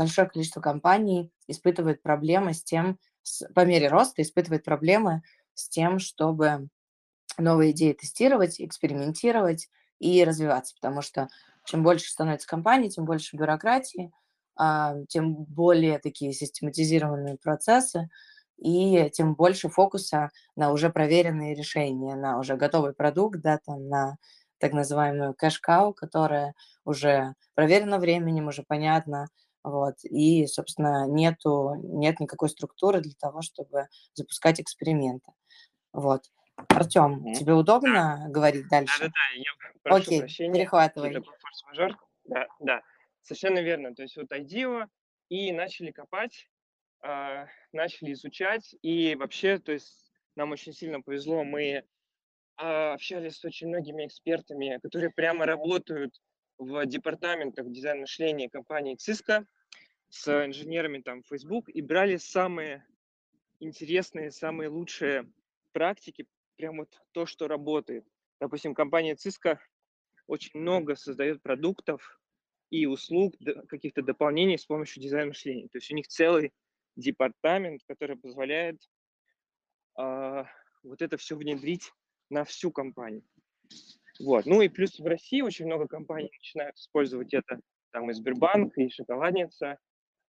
большое 0.00 0.26
количество 0.26 0.62
компаний 0.62 1.30
испытывает 1.46 2.02
проблемы 2.02 2.54
с 2.54 2.64
тем, 2.64 2.98
с, 3.22 3.46
по 3.52 3.66
мере 3.66 3.88
роста 3.88 4.22
испытывает 4.22 4.64
проблемы 4.64 5.20
с 5.52 5.68
тем, 5.68 5.98
чтобы 5.98 6.68
новые 7.36 7.72
идеи 7.72 7.92
тестировать, 7.92 8.62
экспериментировать 8.62 9.68
и 9.98 10.24
развиваться, 10.24 10.74
потому 10.74 11.02
что 11.02 11.28
чем 11.66 11.82
больше 11.82 12.10
становится 12.10 12.48
компаний, 12.48 12.88
тем 12.88 13.04
больше 13.04 13.36
бюрократии, 13.36 14.10
а, 14.56 14.94
тем 15.10 15.34
более 15.34 15.98
такие 15.98 16.32
систематизированные 16.32 17.36
процессы, 17.36 18.08
и 18.56 19.10
тем 19.12 19.34
больше 19.34 19.68
фокуса 19.68 20.30
на 20.56 20.72
уже 20.72 20.88
проверенные 20.88 21.54
решения, 21.54 22.16
на 22.16 22.38
уже 22.38 22.56
готовый 22.56 22.94
продукт, 22.94 23.40
да, 23.42 23.58
там, 23.66 23.86
на 23.86 24.16
так 24.58 24.72
называемую 24.72 25.34
кэш-кау, 25.34 25.92
которая 25.92 26.54
уже 26.86 27.34
проверена 27.54 27.98
временем, 27.98 28.48
уже 28.48 28.62
понятно, 28.66 29.26
вот, 29.64 29.96
и, 30.04 30.46
собственно, 30.46 31.06
нету, 31.08 31.74
нет 31.82 32.20
никакой 32.20 32.48
структуры 32.50 33.00
для 33.00 33.14
того, 33.18 33.42
чтобы 33.42 33.88
запускать 34.14 34.60
эксперименты. 34.60 35.32
Вот. 35.92 36.22
Артем, 36.68 37.26
Мгм. 37.26 37.32
тебе 37.32 37.54
удобно 37.54 38.26
говорить 38.30 38.68
дальше? 38.68 39.06
Да-да-да, 39.08 39.36
я 39.36 39.52
прошу 39.82 39.98
Окей, 40.02 40.20
прощения. 40.20 40.62
перехватывай. 40.62 41.10
Это 41.10 41.20
форс-мажор. 41.40 41.96
Да, 42.24 42.46
да, 42.60 42.82
совершенно 43.22 43.60
верно. 43.60 43.94
То 43.94 44.02
есть 44.02 44.16
вот 44.16 44.30
IDEO 44.32 44.86
и 45.28 45.52
начали 45.52 45.90
копать, 45.90 46.48
а, 47.02 47.46
начали 47.72 48.12
изучать, 48.12 48.74
и 48.82 49.14
вообще, 49.16 49.58
то 49.58 49.72
есть 49.72 50.12
нам 50.36 50.52
очень 50.52 50.72
сильно 50.72 51.00
повезло, 51.02 51.44
мы 51.44 51.84
а, 52.56 52.94
общались 52.94 53.38
с 53.38 53.44
очень 53.44 53.68
многими 53.68 54.06
экспертами, 54.06 54.78
которые 54.82 55.10
прямо 55.10 55.46
работают 55.46 56.14
в 56.60 56.84
департаментах 56.84 57.70
дизайн 57.70 58.00
мышления 58.00 58.50
компании 58.50 58.96
Cisco, 58.96 59.46
с 60.10 60.28
инженерами 60.44 61.00
там 61.00 61.22
Facebook, 61.22 61.70
и 61.70 61.80
брали 61.80 62.18
самые 62.18 62.86
интересные, 63.60 64.30
самые 64.30 64.68
лучшие 64.68 65.32
практики, 65.72 66.26
прям 66.56 66.78
вот 66.78 67.00
то, 67.12 67.24
что 67.24 67.48
работает. 67.48 68.04
Допустим, 68.40 68.74
компания 68.74 69.14
Cisco 69.14 69.58
очень 70.26 70.60
много 70.60 70.96
создает 70.96 71.42
продуктов 71.42 72.20
и 72.68 72.84
услуг, 72.84 73.34
каких-то 73.68 74.02
дополнений 74.02 74.58
с 74.58 74.66
помощью 74.66 75.02
дизайна 75.02 75.28
мышления. 75.28 75.68
То 75.68 75.78
есть 75.78 75.90
у 75.90 75.94
них 75.94 76.08
целый 76.08 76.52
департамент, 76.94 77.82
который 77.86 78.16
позволяет 78.16 78.82
э, 79.98 80.44
вот 80.82 81.00
это 81.00 81.16
все 81.16 81.36
внедрить 81.36 81.90
на 82.28 82.44
всю 82.44 82.70
компанию. 82.70 83.24
Вот. 84.20 84.44
Ну 84.44 84.60
и 84.60 84.68
плюс 84.68 84.98
в 84.98 85.06
России 85.06 85.40
очень 85.40 85.66
много 85.66 85.88
компаний 85.88 86.30
начинают 86.32 86.76
использовать 86.76 87.32
это. 87.32 87.60
Там 87.90 88.10
и 88.10 88.12
Сбербанк, 88.12 88.76
и 88.76 88.90
Шоколадница. 88.90 89.78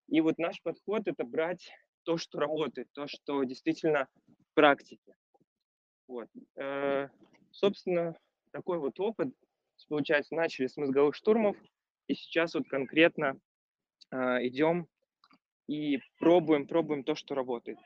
И 0.08 0.20
вот 0.20 0.38
наш 0.38 0.60
подход– 0.62 1.02
это 1.06 1.24
брать 1.24 1.70
то, 2.04 2.16
что 2.16 2.40
работает, 2.40 2.88
то, 2.92 3.06
что 3.06 3.44
действительно 3.44 4.08
в 4.26 4.54
практике. 4.54 5.14
Вот. 6.08 6.28
Э, 6.56 7.08
собственно, 7.50 8.16
такой 8.50 8.78
вот 8.78 8.98
опыт. 8.98 9.28
Получается, 9.88 10.34
начали 10.34 10.68
с 10.68 10.76
мозговых 10.76 11.14
штурмов, 11.14 11.56
и 12.06 12.14
сейчас 12.14 12.54
вот 12.54 12.68
конкретно 12.68 13.38
э, 14.10 14.16
идем 14.46 14.86
и 15.66 15.98
пробуем, 16.18 16.66
пробуем 16.66 17.04
то, 17.04 17.14
что 17.14 17.34
работает. 17.34 17.78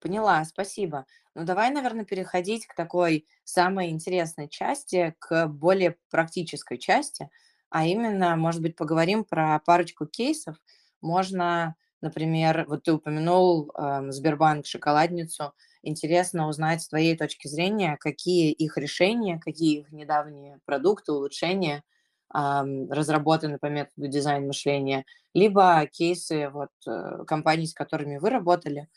Поняла, 0.00 0.44
спасибо. 0.44 1.06
Ну, 1.34 1.44
давай, 1.44 1.70
наверное, 1.70 2.04
переходить 2.04 2.66
к 2.66 2.74
такой 2.74 3.26
самой 3.44 3.90
интересной 3.90 4.48
части, 4.48 5.14
к 5.18 5.46
более 5.48 5.96
практической 6.10 6.78
части, 6.78 7.30
а 7.70 7.86
именно, 7.86 8.36
может 8.36 8.62
быть, 8.62 8.76
поговорим 8.76 9.24
про 9.24 9.58
парочку 9.64 10.06
кейсов. 10.06 10.56
Можно, 11.00 11.76
например, 12.00 12.66
вот 12.68 12.84
ты 12.84 12.92
упомянул 12.92 13.70
э, 13.74 14.10
Сбербанк, 14.10 14.66
шоколадницу. 14.66 15.52
Интересно 15.82 16.48
узнать 16.48 16.82
с 16.82 16.88
твоей 16.88 17.16
точки 17.16 17.48
зрения, 17.48 17.96
какие 17.98 18.52
их 18.52 18.76
решения, 18.76 19.38
какие 19.38 19.80
их 19.80 19.92
недавние 19.92 20.60
продукты, 20.64 21.12
улучшения– 21.12 21.82
разработаны 22.32 23.58
по 23.58 23.66
методу 23.66 24.08
дизайн 24.08 24.46
мышления, 24.46 25.04
либо 25.32 25.86
кейсы 25.86 26.48
вот, 26.50 26.70
э, 26.86 27.24
компаний, 27.26 27.66
с 27.66 27.74
которыми 27.74 28.18
вы 28.18 28.30
работали, 28.30 28.88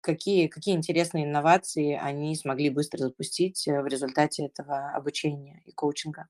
какие, 0.00 0.46
какие 0.48 0.76
интересные 0.76 1.24
инновации 1.24 1.92
они 1.92 2.34
смогли 2.36 2.70
быстро 2.70 2.98
запустить 2.98 3.66
э, 3.68 3.82
в 3.82 3.86
результате 3.86 4.46
этого 4.46 4.90
обучения 4.90 5.62
и 5.66 5.72
коучинга. 5.72 6.28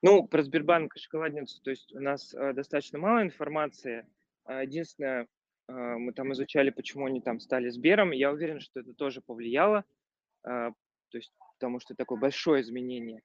Ну, 0.00 0.28
про 0.28 0.42
Сбербанк 0.44 0.94
и 0.94 1.00
шоколадницу, 1.00 1.60
то 1.60 1.70
есть 1.70 1.92
у 1.92 1.98
нас 1.98 2.32
э, 2.32 2.52
достаточно 2.52 2.98
мало 2.98 3.22
информации. 3.22 4.06
А, 4.44 4.62
единственное, 4.62 5.22
э, 5.22 5.72
мы 5.72 6.12
там 6.12 6.32
изучали, 6.34 6.70
почему 6.70 7.06
они 7.06 7.20
там 7.20 7.40
стали 7.40 7.68
Сбером. 7.68 8.12
Я 8.12 8.30
уверен, 8.30 8.60
что 8.60 8.78
это 8.78 8.94
тоже 8.94 9.20
повлияло, 9.20 9.84
то 10.42 10.74
есть 11.12 11.32
потому 11.58 11.80
что 11.80 11.96
такое 11.96 12.18
большое 12.18 12.62
изменение. 12.62 13.20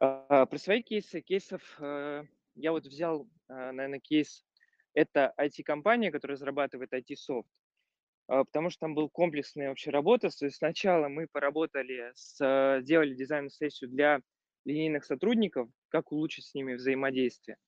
А, 0.00 0.46
про 0.46 0.58
свои 0.58 0.82
кейсы, 0.82 1.20
кейсов 1.20 1.62
э, 1.78 2.24
я 2.56 2.72
вот 2.72 2.86
взял, 2.86 3.28
а, 3.48 3.72
наверное, 3.72 4.00
кейс, 4.00 4.44
это 4.94 5.34
IT-компания, 5.38 6.10
которая 6.10 6.36
разрабатывает 6.36 6.92
IT-софт, 6.92 7.48
а, 8.28 8.44
потому 8.44 8.70
что 8.70 8.80
там 8.80 8.94
был 8.94 9.10
комплексная 9.10 9.68
вообще 9.68 9.90
работа. 9.90 10.30
То 10.30 10.46
есть 10.46 10.56
сначала 10.56 11.08
мы 11.08 11.26
поработали, 11.30 12.12
с, 12.14 12.80
сделали 12.82 13.14
дизайн-сессию 13.14 13.90
для 13.90 14.20
линейных 14.64 15.04
сотрудников, 15.04 15.68
как 15.88 16.12
улучшить 16.12 16.46
с 16.46 16.54
ними 16.54 16.74
взаимодействие. 16.74 17.58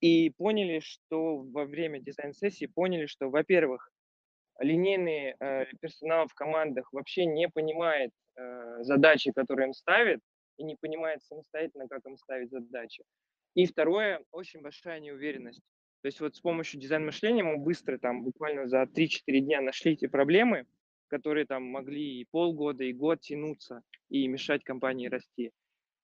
И 0.00 0.30
поняли, 0.30 0.80
что 0.80 1.38
во 1.38 1.64
время 1.64 2.00
дизайн-сессии 2.00 2.66
поняли, 2.66 3.06
что, 3.06 3.30
во-первых, 3.30 3.90
линейный 4.58 5.34
э, 5.38 5.66
персонал 5.80 6.26
в 6.28 6.34
командах 6.34 6.92
вообще 6.92 7.24
не 7.24 7.48
понимает 7.48 8.10
э, 8.36 8.82
задачи, 8.82 9.32
которые 9.32 9.68
им 9.68 9.72
ставят, 9.72 10.20
и 10.58 10.64
не 10.64 10.76
понимает 10.76 11.22
самостоятельно, 11.22 11.88
как 11.88 12.04
им 12.06 12.16
ставить 12.16 12.50
задачи. 12.50 13.04
И 13.54 13.66
второе, 13.66 14.22
очень 14.32 14.60
большая 14.60 15.00
неуверенность. 15.00 15.62
То 16.06 16.08
есть 16.08 16.20
вот 16.20 16.36
с 16.36 16.40
помощью 16.40 16.78
дизайн-мышления 16.78 17.42
мы 17.42 17.58
быстро, 17.58 17.98
там, 17.98 18.22
буквально 18.22 18.68
за 18.68 18.82
3-4 18.84 19.40
дня 19.40 19.60
нашли 19.60 19.94
эти 19.94 20.06
проблемы, 20.06 20.64
которые 21.08 21.46
там 21.46 21.64
могли 21.64 22.20
и 22.20 22.24
полгода, 22.24 22.84
и 22.84 22.92
год 22.92 23.22
тянуться, 23.22 23.82
и 24.08 24.28
мешать 24.28 24.62
компании 24.62 25.08
расти. 25.08 25.50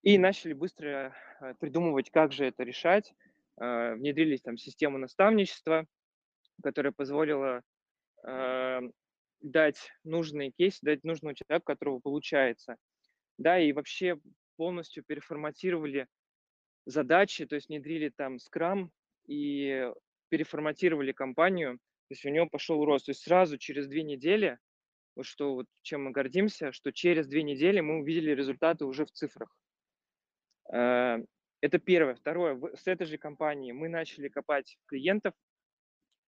И 0.02 0.18
начали 0.18 0.54
быстро 0.54 1.14
э, 1.40 1.54
придумывать, 1.60 2.10
как 2.10 2.32
же 2.32 2.44
это 2.46 2.64
решать. 2.64 3.14
Э, 3.60 3.94
внедрились 3.94 4.40
там 4.40 4.56
систему 4.56 4.98
наставничества, 4.98 5.86
которая 6.64 6.92
позволила 6.92 7.62
э, 8.26 8.80
дать 9.40 9.92
нужный 10.02 10.50
кейс, 10.50 10.80
дать 10.80 11.04
нужного 11.04 11.36
человека, 11.36 11.64
которого 11.64 12.00
получается. 12.00 12.74
Да, 13.38 13.60
и 13.60 13.72
вообще 13.72 14.18
полностью 14.56 15.04
переформатировали 15.04 16.08
задачи, 16.86 17.46
то 17.46 17.54
есть 17.54 17.68
внедрили 17.68 18.08
там 18.08 18.38
Scrum 18.38 18.88
и 19.26 19.90
переформатировали 20.28 21.12
компанию, 21.12 21.78
то 21.78 22.14
есть 22.14 22.24
у 22.24 22.30
него 22.30 22.46
пошел 22.46 22.84
рост. 22.84 23.06
То 23.06 23.10
есть 23.10 23.22
сразу 23.22 23.58
через 23.58 23.86
две 23.86 24.02
недели, 24.02 24.58
вот 25.14 25.26
что 25.26 25.54
вот 25.54 25.66
чем 25.82 26.04
мы 26.04 26.10
гордимся, 26.10 26.72
что 26.72 26.92
через 26.92 27.26
две 27.26 27.42
недели 27.42 27.80
мы 27.80 28.00
увидели 28.00 28.30
результаты 28.32 28.84
уже 28.84 29.04
в 29.04 29.12
цифрах. 29.12 29.54
Э, 30.72 31.18
это 31.60 31.78
первое. 31.78 32.14
Второе, 32.14 32.60
с 32.74 32.86
этой 32.86 33.06
же 33.06 33.18
компании 33.18 33.72
мы 33.72 33.88
начали 33.88 34.28
копать 34.28 34.78
клиентов 34.86 35.34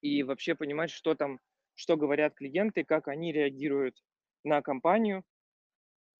и 0.01 0.23
вообще 0.23 0.55
понимать, 0.55 0.91
что 0.91 1.15
там, 1.15 1.41
что 1.75 1.97
говорят 1.97 2.35
клиенты, 2.35 2.85
как 2.85 3.09
они 3.09 3.33
реагируют 3.33 3.97
на 4.45 4.63
компанию, 4.63 5.25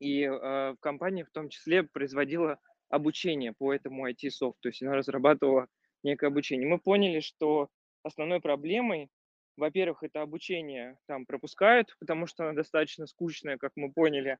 и 0.01 0.23
э, 0.23 0.77
компания 0.81 1.25
в 1.25 1.31
том 1.31 1.49
числе 1.49 1.83
производила 1.83 2.59
обучение 2.89 3.53
по 3.53 3.73
этому 3.73 4.09
IT-софту, 4.09 4.59
то 4.61 4.69
есть 4.69 4.83
она 4.83 4.95
разрабатывала 4.95 5.69
некое 6.05 6.29
обучение. 6.29 6.69
Мы 6.69 6.79
поняли, 6.79 7.21
что 7.21 7.69
основной 8.03 8.41
проблемой, 8.41 9.09
во-первых, 9.57 10.03
это 10.03 10.23
обучение 10.23 10.99
там 11.07 11.27
пропускают, 11.27 11.97
потому 11.99 12.27
что 12.27 12.45
оно 12.45 12.55
достаточно 12.55 13.07
скучное, 13.07 13.57
как 13.57 13.73
мы 13.77 13.93
поняли, 13.93 14.39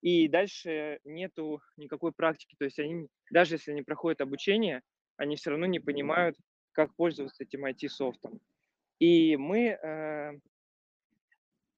и 0.00 0.28
дальше 0.28 1.00
нету 1.04 1.62
никакой 1.76 2.12
практики, 2.12 2.56
то 2.58 2.64
есть 2.64 2.78
они, 2.78 3.08
даже 3.30 3.54
если 3.54 3.72
они 3.72 3.82
проходят 3.82 4.20
обучение, 4.20 4.82
они 5.16 5.36
все 5.36 5.50
равно 5.50 5.66
не 5.66 5.80
понимают, 5.80 6.36
как 6.72 6.94
пользоваться 6.94 7.44
этим 7.44 7.64
IT-софтом. 7.64 8.40
И 8.98 9.36
мы 9.36 9.78
э, 9.80 10.32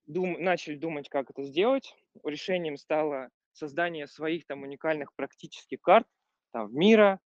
дум, 0.06 0.36
начали 0.40 0.74
думать, 0.76 1.08
как 1.08 1.30
это 1.30 1.44
сделать. 1.44 1.94
Решением 2.24 2.76
стало 2.76 3.30
создание 3.52 4.06
своих 4.06 4.46
там 4.46 4.62
уникальных 4.62 5.14
практических 5.14 5.80
карт 5.80 6.06
там, 6.52 6.74
мира 6.74 7.20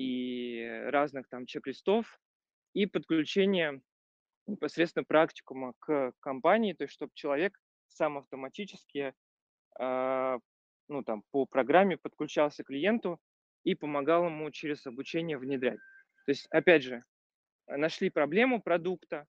и 0.00 0.66
разных 0.86 1.28
там 1.28 1.44
чек-листов 1.44 2.18
и 2.72 2.86
подключение 2.86 3.82
непосредственно 4.46 5.04
практикума 5.04 5.74
к 5.78 6.12
компании, 6.20 6.72
то 6.72 6.84
есть 6.84 6.94
чтобы 6.94 7.12
человек 7.14 7.60
сам 7.88 8.16
автоматически 8.16 9.12
э, 9.78 10.38
ну, 10.88 11.04
там, 11.04 11.22
по 11.30 11.44
программе 11.44 11.98
подключался 11.98 12.64
к 12.64 12.68
клиенту 12.68 13.20
и 13.64 13.74
помогал 13.74 14.24
ему 14.26 14.50
через 14.50 14.86
обучение 14.86 15.36
внедрять. 15.36 15.80
То 16.24 16.32
есть, 16.32 16.46
опять 16.50 16.82
же, 16.82 17.04
нашли 17.66 18.08
проблему 18.08 18.62
продукта, 18.62 19.26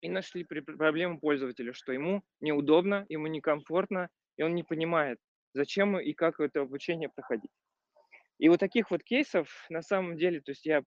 и 0.00 0.08
нашли 0.08 0.44
проблему 0.44 1.18
пользователя, 1.18 1.72
что 1.72 1.92
ему 1.92 2.22
неудобно, 2.40 3.04
ему 3.08 3.26
некомфортно, 3.26 4.10
и 4.36 4.42
он 4.42 4.54
не 4.54 4.62
понимает, 4.62 5.18
зачем 5.54 5.98
и 5.98 6.12
как 6.12 6.40
это 6.40 6.60
обучение 6.60 7.08
проходить. 7.08 7.50
И 8.38 8.48
вот 8.48 8.60
таких 8.60 8.90
вот 8.90 9.02
кейсов 9.02 9.66
на 9.68 9.82
самом 9.82 10.16
деле, 10.16 10.40
то 10.40 10.52
есть 10.52 10.64
я 10.64 10.82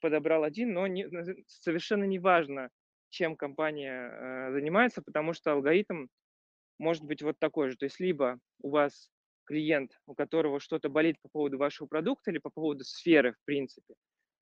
подобрал 0.00 0.44
один, 0.44 0.72
но 0.72 0.86
не, 0.86 1.08
совершенно 1.46 2.04
не 2.04 2.18
важно, 2.18 2.70
чем 3.08 3.36
компания 3.36 4.08
э, 4.08 4.52
занимается, 4.52 5.02
потому 5.02 5.32
что 5.32 5.52
алгоритм 5.52 6.06
может 6.78 7.02
быть 7.04 7.22
вот 7.22 7.38
такой 7.38 7.70
же. 7.70 7.76
То 7.76 7.84
есть 7.84 8.00
либо 8.00 8.38
у 8.60 8.70
вас 8.70 9.10
клиент, 9.46 9.92
у 10.06 10.14
которого 10.14 10.60
что-то 10.60 10.88
болит 10.88 11.16
по 11.22 11.28
поводу 11.28 11.58
вашего 11.58 11.86
продукта 11.86 12.30
или 12.30 12.38
по 12.38 12.50
поводу 12.50 12.84
сферы, 12.84 13.32
в 13.32 13.44
принципе, 13.44 13.94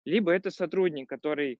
либо 0.05 0.33
это 0.33 0.51
сотрудник, 0.51 1.09
который 1.09 1.59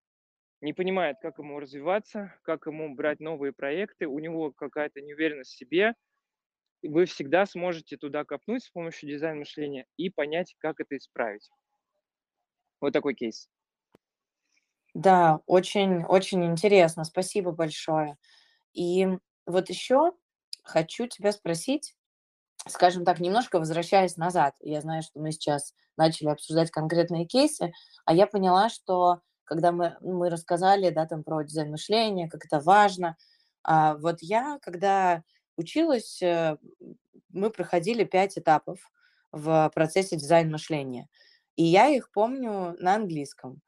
не 0.61 0.73
понимает, 0.73 1.17
как 1.21 1.39
ему 1.39 1.59
развиваться, 1.59 2.35
как 2.43 2.67
ему 2.67 2.95
брать 2.95 3.21
новые 3.21 3.53
проекты, 3.53 4.07
у 4.07 4.19
него 4.19 4.53
какая-то 4.53 5.01
неуверенность 5.01 5.53
в 5.53 5.57
себе, 5.57 5.95
вы 6.83 7.07
всегда 7.07 7.47
сможете 7.47 7.97
туда 7.97 8.25
копнуть 8.25 8.65
с 8.65 8.71
помощью 8.71 9.09
дизайн-мышления 9.09 9.87
и 9.97 10.11
понять, 10.11 10.55
как 10.59 10.81
это 10.81 10.97
исправить. 10.97 11.51
Вот 12.81 12.93
такой 12.93 13.15
кейс. 13.15 13.49
Да, 14.95 15.41
очень, 15.47 16.05
очень 16.05 16.45
интересно. 16.45 17.05
Спасибо 17.05 17.53
большое. 17.53 18.17
И 18.75 19.09
вот 19.47 19.71
еще 19.71 20.13
хочу 20.63 21.07
тебя 21.07 21.33
спросить, 21.33 21.95
скажем 22.69 23.05
так, 23.05 23.21
немножко 23.21 23.59
возвращаясь 23.59 24.17
назад. 24.17 24.55
Я 24.61 24.81
знаю, 24.81 25.03
что 25.03 25.21
мы 25.21 25.33
сейчас 25.33 25.75
начали 25.97 26.29
обсуждать 26.29 26.71
конкретные 26.71 27.27
кейсы, 27.27 27.73
а 28.05 28.15
я 28.15 28.27
поняла, 28.27 28.69
что 28.69 29.21
когда 29.45 29.73
мы, 29.73 29.97
мы 30.01 30.31
рассказали, 30.31 30.91
да, 30.91 31.07
там 31.07 31.25
про 31.25 31.43
дизайн 31.43 31.71
мышления, 31.71 32.29
как 32.29 32.45
это 32.45 32.61
важно, 32.61 33.17
а 33.65 33.97
вот 33.97 34.19
я, 34.21 34.59
когда 34.63 35.23
училась, 35.57 36.23
э, 36.23 36.57
мы 37.31 37.51
проходили 37.51 38.05
пять 38.05 38.39
этапов 38.39 38.79
в 39.33 39.71
процессе 39.75 40.17
дизайн 40.17 40.51
мышления. 40.51 41.09
И 41.57 41.65
я 41.65 41.89
их 41.89 42.11
помню 42.13 42.77
на 42.79 42.95
английском. 42.95 43.61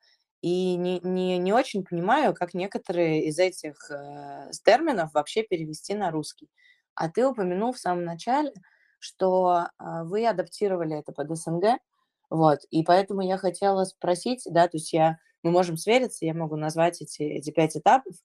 И 0.43 0.77
не, 0.77 1.01
не, 1.01 1.39
не 1.39 1.53
очень 1.53 1.85
понимаю, 1.85 2.35
как 2.35 2.55
некоторые 2.55 3.25
из 3.27 3.39
этих 3.39 3.91
э, 3.91 4.51
терминов 4.65 5.15
вообще 5.15 5.43
перевести 5.43 5.95
на 5.95 6.11
русский. 6.11 6.51
А 6.95 7.09
ты 7.09 7.27
упомянул 7.27 7.73
в 7.73 7.79
самом 7.79 8.05
начале, 8.05 8.53
что 8.99 9.67
э, 9.79 9.85
вы 10.05 10.27
адаптировали 10.27 10.99
это 10.99 11.13
под 11.13 11.37
СНГ, 11.37 11.79
вот, 12.31 12.61
и 12.71 12.83
поэтому 12.83 13.23
я 13.23 13.39
хотела 13.39 13.85
спросить, 13.85 14.43
да, 14.47 14.67
то 14.67 14.77
есть 14.77 14.93
я, 14.93 15.19
мы 15.43 15.51
можем 15.51 15.77
свериться, 15.77 16.25
я 16.25 16.35
могу 16.35 16.57
назвать 16.57 17.01
эти, 17.01 17.23
эти 17.23 17.51
пять 17.51 17.77
этапов, 17.77 18.17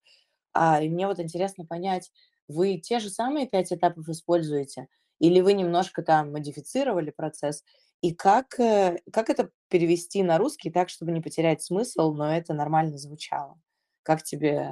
а, 0.53 0.81
и 0.81 0.89
мне 0.89 1.05
вот 1.07 1.19
интересно 1.19 1.65
понять, 1.65 2.11
вы 2.49 2.77
те 2.77 2.99
же 2.99 3.09
самые 3.09 3.47
пять 3.47 3.71
этапов 3.71 4.09
используете, 4.09 4.87
или 5.19 5.39
вы 5.39 5.53
немножко 5.53 6.01
там 6.01 6.33
модифицировали 6.33 7.11
процесс, 7.11 7.63
и 8.01 8.13
как, 8.13 8.59
э, 8.59 8.99
как 9.11 9.29
это 9.29 9.51
перевести 9.69 10.23
на 10.23 10.37
русский 10.37 10.71
так, 10.71 10.89
чтобы 10.89 11.11
не 11.11 11.21
потерять 11.21 11.61
смысл, 11.61 12.13
но 12.13 12.35
это 12.35 12.53
нормально 12.53 12.97
звучало? 12.97 13.59
Как 14.03 14.23
тебе, 14.23 14.71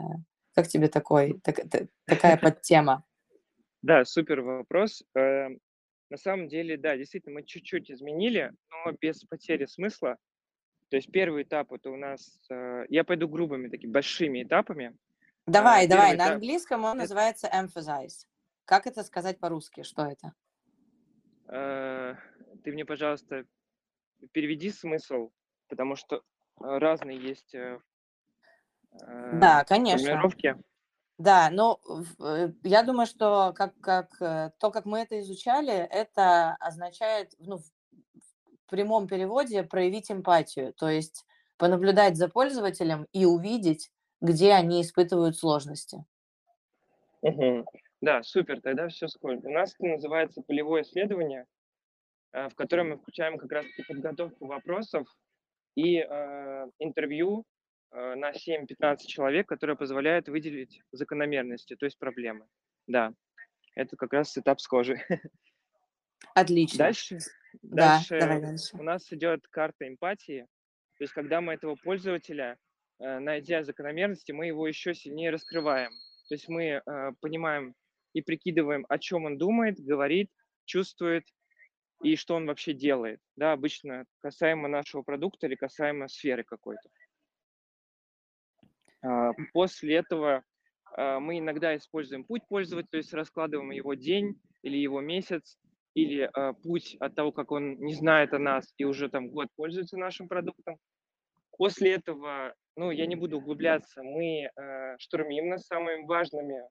как 0.53 0.67
тебе 0.67 0.87
такой, 0.87 1.39
так, 1.43 1.59
такая 2.05 2.37
подтема? 2.37 3.05
Да, 3.81 4.05
супер 4.05 4.41
вопрос. 4.41 5.03
Эм, 5.13 5.59
на 6.09 6.17
самом 6.17 6.47
деле, 6.47 6.77
да, 6.77 6.95
действительно, 6.95 7.35
мы 7.35 7.43
чуть-чуть 7.43 7.91
изменили, 7.91 8.51
но 8.69 8.93
без 8.93 9.23
потери 9.25 9.65
смысла. 9.65 10.17
То 10.89 10.95
есть 10.95 11.11
первый 11.11 11.43
этап 11.43 11.73
это 11.73 11.89
у 11.89 11.97
нас, 11.97 12.39
э, 12.49 12.85
я 12.89 13.03
пойду 13.03 13.27
грубыми 13.27 13.67
такими 13.67 13.91
большими 13.91 14.43
этапами. 14.43 14.95
Давай, 15.47 15.85
э, 15.85 15.87
давай, 15.87 16.15
на 16.15 16.33
английском 16.33 16.83
он 16.83 16.91
это... 16.91 17.01
называется 17.01 17.47
emphasize. 17.47 18.25
Как 18.65 18.85
это 18.85 19.03
сказать 19.03 19.39
по-русски? 19.39 19.83
Что 19.83 20.05
это? 20.05 20.33
ты 21.47 22.73
мне, 22.73 22.83
пожалуйста, 22.83 23.45
переведи 24.33 24.71
смысл, 24.71 25.31
потому 25.69 25.95
что 25.95 26.17
э, 26.17 26.21
разные 26.59 27.17
есть 27.17 27.55
э, 27.55 27.79
да, 29.33 29.63
конечно. 29.63 30.21
Да, 31.17 31.49
но 31.51 31.79
э, 32.19 32.51
я 32.63 32.83
думаю, 32.83 33.05
что 33.05 33.53
как, 33.55 33.79
как, 33.79 34.17
то, 34.17 34.71
как 34.71 34.85
мы 34.85 34.99
это 34.99 35.19
изучали, 35.19 35.73
это 35.73 36.55
означает, 36.59 37.33
ну, 37.39 37.57
в 37.57 38.69
прямом 38.69 39.07
переводе 39.07 39.63
проявить 39.63 40.11
эмпатию, 40.11 40.73
то 40.73 40.89
есть 40.89 41.25
понаблюдать 41.57 42.17
за 42.17 42.27
пользователем 42.27 43.07
и 43.13 43.25
увидеть, 43.25 43.91
где 44.21 44.53
они 44.53 44.81
испытывают 44.81 45.37
сложности. 45.37 46.05
Угу. 47.21 47.65
Да, 48.01 48.23
супер, 48.23 48.61
тогда 48.61 48.87
все 48.87 49.07
сколько. 49.07 49.47
У 49.47 49.51
нас 49.51 49.73
это 49.73 49.85
называется 49.85 50.41
полевое 50.41 50.83
исследование. 50.83 51.45
Э, 52.37 52.49
в 52.49 52.55
котором 52.55 52.89
мы 52.89 52.97
включаем 52.97 53.37
как 53.37 53.51
раз 53.51 53.65
подготовку 53.87 54.45
вопросов 54.45 55.07
и 55.75 55.97
э, 55.97 56.69
интервью 56.79 57.45
э, 57.91 58.15
на 58.15 58.31
7-15 58.31 58.97
человек, 59.07 59.47
которые 59.47 59.77
позволяют 59.77 60.27
выделить 60.27 60.81
закономерности, 60.91 61.75
то 61.75 61.85
есть 61.85 61.97
проблемы. 61.97 62.45
Да, 62.85 63.13
это 63.75 63.95
как 63.95 64.13
раз 64.13 64.37
этап 64.37 64.59
схожий. 64.59 64.99
Отлично. 66.35 66.77
Дальше, 66.77 67.19
да, 67.61 67.95
дальше, 67.95 68.19
давай 68.19 68.41
дальше 68.41 68.77
у 68.77 68.83
нас 68.83 69.11
идет 69.11 69.47
карта 69.47 69.87
эмпатии. 69.87 70.45
То 70.97 71.03
есть 71.03 71.13
когда 71.13 71.41
мы 71.41 71.53
этого 71.53 71.75
пользователя, 71.75 72.57
найдя 72.99 73.63
закономерности, 73.63 74.31
мы 74.31 74.47
его 74.47 74.67
еще 74.67 74.93
сильнее 74.93 75.29
раскрываем. 75.29 75.91
То 76.27 76.35
есть 76.35 76.47
мы 76.49 76.63
э, 76.63 76.81
понимаем 77.21 77.73
и 78.13 78.21
прикидываем, 78.21 78.85
о 78.89 78.97
чем 78.97 79.25
он 79.25 79.37
думает, 79.37 79.79
говорит, 79.79 80.29
чувствует, 80.65 81.23
и 82.03 82.15
что 82.15 82.35
он 82.35 82.45
вообще 82.45 82.73
делает, 82.73 83.19
да, 83.35 83.53
обычно 83.53 84.05
касаемо 84.19 84.67
нашего 84.67 85.01
продукта 85.01 85.47
или 85.47 85.55
касаемо 85.55 86.07
сферы 86.07 86.43
какой-то. 86.43 86.89
А, 89.01 89.31
после 89.53 89.95
этого 89.95 90.43
а, 90.95 91.19
мы 91.19 91.39
иногда 91.39 91.75
используем 91.75 92.23
путь 92.23 92.43
пользователя, 92.47 92.89
то 92.91 92.97
есть 92.97 93.13
раскладываем 93.13 93.71
его 93.71 93.93
день 93.93 94.39
или 94.61 94.77
его 94.77 95.01
месяц, 95.01 95.57
или 95.93 96.29
а, 96.33 96.53
путь 96.53 96.95
от 96.99 97.15
того, 97.15 97.31
как 97.31 97.51
он 97.51 97.79
не 97.79 97.95
знает 97.95 98.33
о 98.33 98.39
нас 98.39 98.73
и 98.77 98.83
уже 98.83 99.09
там 99.09 99.29
год 99.29 99.47
пользуется 99.55 99.97
нашим 99.97 100.27
продуктом. 100.27 100.77
После 101.57 101.93
этого, 101.93 102.53
ну, 102.77 102.91
я 102.91 103.05
не 103.05 103.15
буду 103.15 103.37
углубляться, 103.37 104.03
мы 104.03 104.49
штурмим 104.99 105.49
над 105.49 105.61
самыми 105.61 106.05
важными 106.05 106.61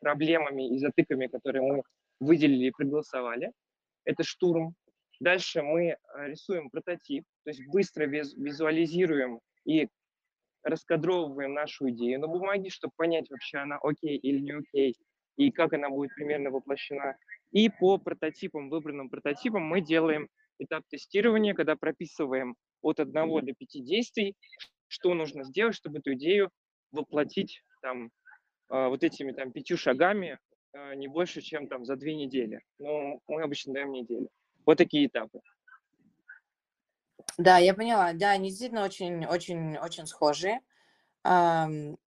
проблемами 0.00 0.74
и 0.74 0.78
затыками, 0.78 1.28
которые 1.28 1.62
мы 1.62 1.82
выделили 2.20 2.66
и 2.66 2.70
проголосовали 2.70 3.52
это 4.04 4.22
штурм. 4.22 4.74
Дальше 5.20 5.62
мы 5.62 5.90
э, 5.90 5.96
рисуем 6.26 6.70
прототип, 6.70 7.24
то 7.44 7.50
есть 7.50 7.66
быстро 7.68 8.04
визуализируем 8.04 9.40
и 9.64 9.88
раскадровываем 10.62 11.54
нашу 11.54 11.90
идею 11.90 12.20
на 12.20 12.26
бумаге, 12.26 12.70
чтобы 12.70 12.92
понять, 12.96 13.30
вообще 13.30 13.58
она 13.58 13.78
окей 13.82 14.16
или 14.16 14.40
не 14.40 14.52
окей, 14.52 14.96
и 15.36 15.50
как 15.50 15.72
она 15.72 15.88
будет 15.88 16.14
примерно 16.14 16.50
воплощена. 16.50 17.16
И 17.52 17.68
по 17.68 17.98
прототипам, 17.98 18.70
выбранным 18.70 19.08
прототипам, 19.08 19.62
мы 19.62 19.80
делаем 19.80 20.28
этап 20.58 20.82
тестирования, 20.88 21.54
когда 21.54 21.76
прописываем 21.76 22.56
от 22.82 22.98
одного 22.98 23.40
до 23.40 23.52
пяти 23.52 23.82
действий, 23.82 24.34
что 24.88 25.14
нужно 25.14 25.44
сделать, 25.44 25.74
чтобы 25.74 25.98
эту 25.98 26.14
идею 26.14 26.50
воплотить 26.92 27.62
там, 27.82 28.10
э, 28.70 28.88
вот 28.88 29.02
этими 29.02 29.32
там 29.32 29.52
пятью 29.52 29.76
шагами 29.76 30.38
Э, 30.74 30.94
не 30.94 31.08
больше, 31.08 31.40
чем 31.40 31.68
там 31.68 31.84
за 31.84 31.96
две 31.96 32.14
недели. 32.14 32.60
Но 32.78 33.20
мы 33.28 33.42
обычно 33.42 33.72
даем 33.72 33.92
неделю. 33.92 34.28
Вот 34.66 34.78
такие 34.78 35.06
этапы. 35.06 35.40
Да, 37.38 37.58
я 37.58 37.74
поняла. 37.74 38.12
Да, 38.12 38.30
они 38.30 38.48
действительно 38.48 38.84
очень, 38.84 39.24
очень, 39.24 39.78
очень 39.78 40.06
схожие 40.06 40.60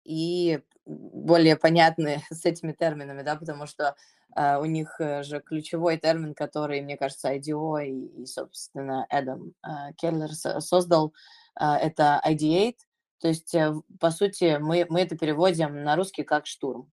и 0.04 0.60
более 0.86 1.56
понятны 1.56 2.22
с 2.30 2.46
этими 2.46 2.72
терминами, 2.72 3.24
да, 3.24 3.36
потому 3.36 3.66
что 3.66 3.96
uh, 4.38 4.62
у 4.62 4.66
них 4.66 5.02
э, 5.02 5.24
же 5.24 5.40
ключевой 5.40 5.98
термин, 5.98 6.36
который, 6.36 6.82
мне 6.82 6.98
кажется, 6.98 7.34
IDO 7.34 7.84
и, 7.84 8.22
и 8.22 8.26
собственно, 8.28 9.08
Эдам 9.10 9.54
uh, 9.66 9.92
Келлер 9.98 10.32
создал, 10.32 11.16
это 11.60 12.22
ideate, 12.26 12.78
то 13.20 13.28
есть, 13.28 13.56
по 14.00 14.12
сути, 14.12 14.58
мы, 14.60 14.86
мы 14.90 15.02
это 15.02 15.18
переводим 15.18 15.84
на 15.84 15.96
русский 15.96 16.24
как 16.24 16.46
штурм. 16.46 16.92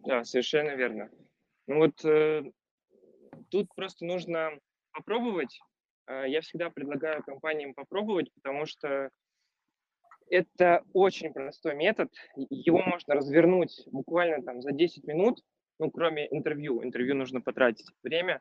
Да, 0.00 0.24
совершенно 0.24 0.70
верно. 0.70 1.10
Ну 1.66 1.78
вот 1.80 2.02
э, 2.04 2.44
тут 3.50 3.68
просто 3.74 4.06
нужно 4.06 4.52
попробовать. 4.92 5.60
Э, 6.06 6.24
я 6.26 6.40
всегда 6.40 6.70
предлагаю 6.70 7.22
компаниям 7.22 7.74
попробовать, 7.74 8.32
потому 8.32 8.64
что 8.64 9.10
это 10.30 10.82
очень 10.94 11.32
простой 11.34 11.74
метод. 11.74 12.10
Его 12.36 12.80
можно 12.80 13.14
развернуть 13.14 13.82
буквально 13.92 14.42
там 14.42 14.62
за 14.62 14.72
10 14.72 15.04
минут, 15.04 15.42
ну, 15.78 15.90
кроме 15.90 16.26
интервью. 16.34 16.82
Интервью 16.82 17.14
нужно 17.14 17.42
потратить 17.42 17.86
время. 18.02 18.40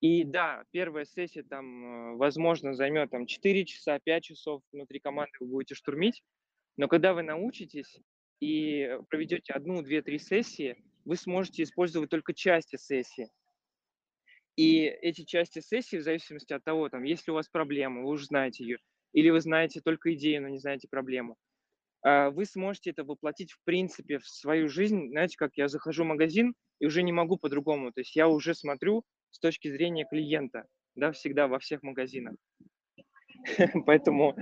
И 0.00 0.24
да, 0.24 0.64
первая 0.72 1.04
сессия 1.04 1.42
там, 1.42 2.14
э, 2.14 2.16
возможно, 2.16 2.74
займет 2.74 3.10
там 3.10 3.26
4 3.26 3.64
часа, 3.64 3.98
5 3.98 4.24
часов 4.24 4.62
внутри 4.72 5.00
команды 5.00 5.32
вы 5.40 5.46
будете 5.46 5.74
штурмить. 5.74 6.22
Но 6.76 6.88
когда 6.88 7.14
вы 7.14 7.22
научитесь 7.22 7.98
и 8.40 8.98
проведете 9.08 9.54
одну, 9.54 9.82
две, 9.82 10.02
три 10.02 10.18
сессии, 10.18 10.76
вы 11.04 11.16
сможете 11.16 11.62
использовать 11.62 12.10
только 12.10 12.34
части 12.34 12.76
сессии. 12.76 13.30
И 14.56 14.82
эти 14.84 15.24
части 15.24 15.60
сессии, 15.60 15.96
в 15.96 16.02
зависимости 16.02 16.52
от 16.52 16.64
того, 16.64 16.88
там, 16.88 17.02
есть 17.02 17.26
ли 17.26 17.32
у 17.32 17.34
вас 17.34 17.48
проблема, 17.48 18.02
вы 18.02 18.10
уже 18.10 18.26
знаете 18.26 18.64
ее, 18.64 18.78
или 19.12 19.30
вы 19.30 19.40
знаете 19.40 19.80
только 19.80 20.14
идею, 20.14 20.42
но 20.42 20.48
не 20.48 20.58
знаете 20.58 20.88
проблему, 20.88 21.36
а, 22.02 22.30
вы 22.30 22.44
сможете 22.44 22.90
это 22.90 23.04
воплотить 23.04 23.52
в 23.52 23.60
принципе 23.64 24.18
в 24.18 24.28
свою 24.28 24.68
жизнь. 24.68 25.08
Знаете, 25.08 25.36
как 25.36 25.56
я 25.56 25.68
захожу 25.68 26.04
в 26.04 26.06
магазин 26.06 26.54
и 26.78 26.86
уже 26.86 27.02
не 27.02 27.12
могу 27.12 27.36
по-другому. 27.36 27.92
То 27.92 28.00
есть 28.00 28.14
я 28.14 28.28
уже 28.28 28.54
смотрю 28.54 29.04
с 29.36 29.38
точки 29.38 29.70
зрения 29.70 30.06
клиента, 30.06 30.64
да, 30.94 31.12
всегда 31.12 31.46
во 31.46 31.58
всех 31.58 31.82
магазинах. 31.82 32.36
Поэтому, 33.86 34.34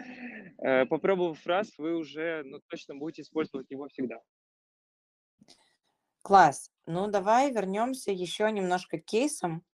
э, 0.59 0.87
попробовав 0.87 1.45
раз, 1.47 1.73
вы 1.79 1.97
уже 1.97 2.45
ну, 2.45 2.61
точно 2.69 2.95
будете 2.95 3.23
использовать 3.23 3.71
его 3.71 3.89
всегда. 3.89 4.21
Класс. 6.23 6.71
Ну, 6.87 7.09
давай 7.09 7.51
вернемся 7.53 8.13
еще 8.13 8.51
немножко 8.53 8.99
к 8.99 9.05
кейсам. 9.05 9.65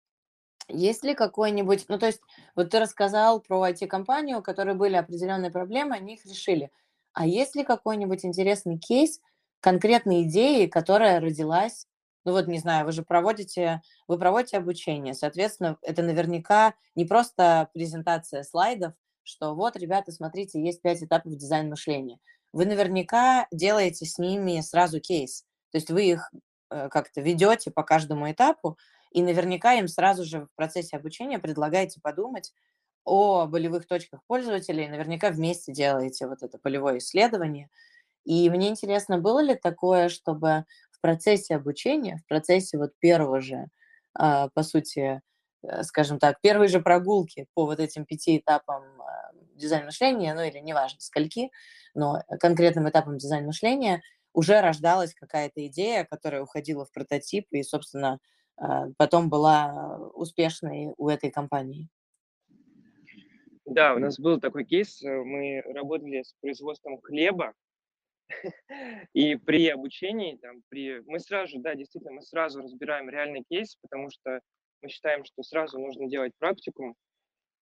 Есть 0.68 1.04
ли 1.04 1.14
какой-нибудь, 1.14 1.85
ну, 1.88 1.98
то 1.98 2.06
есть, 2.06 2.22
вот 2.56 2.70
ты 2.70 2.80
рассказал 2.80 3.40
про 3.40 3.68
IT-компанию, 3.68 4.38
у 4.38 4.42
которой 4.42 4.74
были 4.74 4.96
определенные 4.96 5.50
проблемы, 5.50 5.96
они 5.96 6.14
их 6.14 6.24
решили. 6.24 6.70
А 7.12 7.26
есть 7.26 7.54
ли 7.56 7.62
какой-нибудь 7.62 8.24
интересный 8.24 8.78
кейс, 8.78 9.20
конкретной 9.61 10.22
идеи, 10.22 10.66
которая 10.66 11.20
родилась, 11.20 11.87
ну 12.24 12.33
вот, 12.33 12.46
не 12.46 12.59
знаю, 12.59 12.85
вы 12.85 12.92
же 12.92 13.02
проводите, 13.02 13.83
вы 14.09 14.18
проводите 14.18 14.59
обучение, 14.59 15.14
соответственно, 15.14 15.78
это 15.83 16.02
наверняка 16.02 16.74
не 16.94 17.04
просто 17.04 17.70
презентация 17.72 18.42
слайдов, 18.42 18.94
что 19.22 19.54
вот, 19.54 19.76
ребята, 19.76 20.12
смотрите, 20.12 20.62
есть 20.62 20.83
пять 20.83 21.02
этапов 21.02 21.37
дизайн 21.37 21.68
мышления. 21.68 22.18
Вы 22.52 22.66
наверняка 22.66 23.46
делаете 23.52 24.06
с 24.06 24.18
ними 24.18 24.61
сразу 24.61 25.00
кейс, 25.00 25.44
то 25.70 25.78
есть 25.78 25.90
вы 25.90 26.04
их 26.06 26.30
э, 26.70 26.88
как-то 26.88 27.20
ведете 27.20 27.70
по 27.70 27.83
каждому 27.83 28.30
этапу, 28.30 28.76
и 29.12 29.22
наверняка 29.22 29.74
им 29.74 29.88
сразу 29.88 30.24
же 30.24 30.46
в 30.46 30.48
процессе 30.56 30.96
обучения 30.96 31.38
предлагаете 31.38 32.00
подумать 32.00 32.52
о 33.04 33.46
болевых 33.46 33.87
точках 33.87 34.20
пользователей, 34.26 34.88
наверняка 34.88 35.30
вместе 35.30 35.72
делаете 35.72 36.26
вот 36.26 36.42
это 36.42 36.59
полевое 36.59 36.98
исследование. 36.98 37.68
И 38.24 38.50
мне 38.50 38.68
интересно, 38.68 39.18
было 39.18 39.40
ли 39.40 39.54
такое, 39.54 40.09
чтобы 40.09 40.64
в 41.00 41.02
процессе 41.02 41.56
обучения, 41.56 42.18
в 42.18 42.28
процессе 42.28 42.76
вот 42.76 42.92
первого 42.98 43.40
же, 43.40 43.68
а, 44.14 44.48
по 44.50 44.62
сути, 44.62 45.22
э, 45.62 45.82
скажем 45.82 46.18
так, 46.18 46.40
первой 46.42 46.68
же 46.68 46.80
прогулки 46.80 47.46
по 47.54 47.64
вот 47.64 47.80
этим 47.80 48.04
пяти 48.04 48.36
этапам 48.36 48.82
а, 49.00 49.32
дизайн 49.54 49.86
мышления, 49.86 50.34
ну 50.34 50.42
или 50.42 50.58
неважно 50.58 51.00
скольки, 51.00 51.50
но 51.94 52.22
конкретным 52.38 52.88
этапом 52.88 53.16
дизайн 53.16 53.46
мышления 53.46 54.02
уже 54.34 54.60
рождалась 54.60 55.14
какая-то 55.14 55.66
идея, 55.68 56.04
которая 56.04 56.42
уходила 56.42 56.84
в 56.84 56.92
прототип 56.92 57.46
и, 57.50 57.62
собственно, 57.62 58.18
а, 58.58 58.88
потом 58.98 59.30
была 59.30 60.10
успешной 60.12 60.92
у 60.98 61.08
этой 61.08 61.30
компании. 61.30 61.88
Да, 63.64 63.94
у 63.94 63.98
нас 63.98 64.18
был 64.18 64.38
такой 64.38 64.66
кейс. 64.66 65.02
Э, 65.02 65.08
мы 65.08 65.62
работали 65.72 66.22
с 66.22 66.34
производством 66.42 67.00
хлеба, 67.00 67.54
и 69.14 69.37
при 69.37 69.69
обучении, 69.69 70.37
там, 70.37 70.62
при... 70.69 71.01
мы 71.07 71.19
сразу, 71.21 71.59
да, 71.61 71.75
действительно, 71.75 72.14
мы 72.14 72.23
сразу 72.23 72.61
разбираем 72.61 73.09
реальный 73.11 73.45
кейс, 73.49 73.77
потому 73.83 74.11
что 74.11 74.40
мы 74.83 74.88
считаем, 74.88 75.25
что 75.25 75.43
сразу 75.43 75.79
нужно 75.79 76.09
делать 76.09 76.33
практику. 76.38 76.95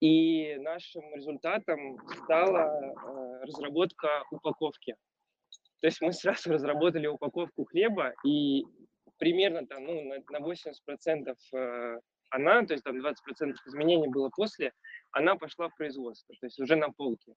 И 0.02 0.56
нашим 0.58 1.16
результатом 1.16 1.98
стала 2.24 2.70
э, 2.70 3.46
разработка 3.46 4.24
упаковки. 4.30 4.96
То 5.82 5.88
есть 5.88 6.02
мы 6.02 6.12
сразу 6.12 6.52
разработали 6.52 7.08
упаковку 7.08 7.66
хлеба, 7.66 8.14
и 8.26 8.66
примерно 9.18 9.66
там, 9.66 9.86
ну, 9.86 10.02
на, 10.04 10.18
на 10.30 10.46
80% 10.46 11.36
э, 11.54 12.00
она, 12.30 12.66
то 12.66 12.74
есть 12.74 12.84
там 12.84 12.98
20% 12.98 13.14
изменений 13.68 14.08
было 14.08 14.30
после, 14.30 14.74
она 15.12 15.36
пошла 15.36 15.70
в 15.70 15.76
производство, 15.76 16.36
то 16.40 16.46
есть 16.46 16.60
уже 16.60 16.76
на 16.76 16.92
полке. 16.92 17.34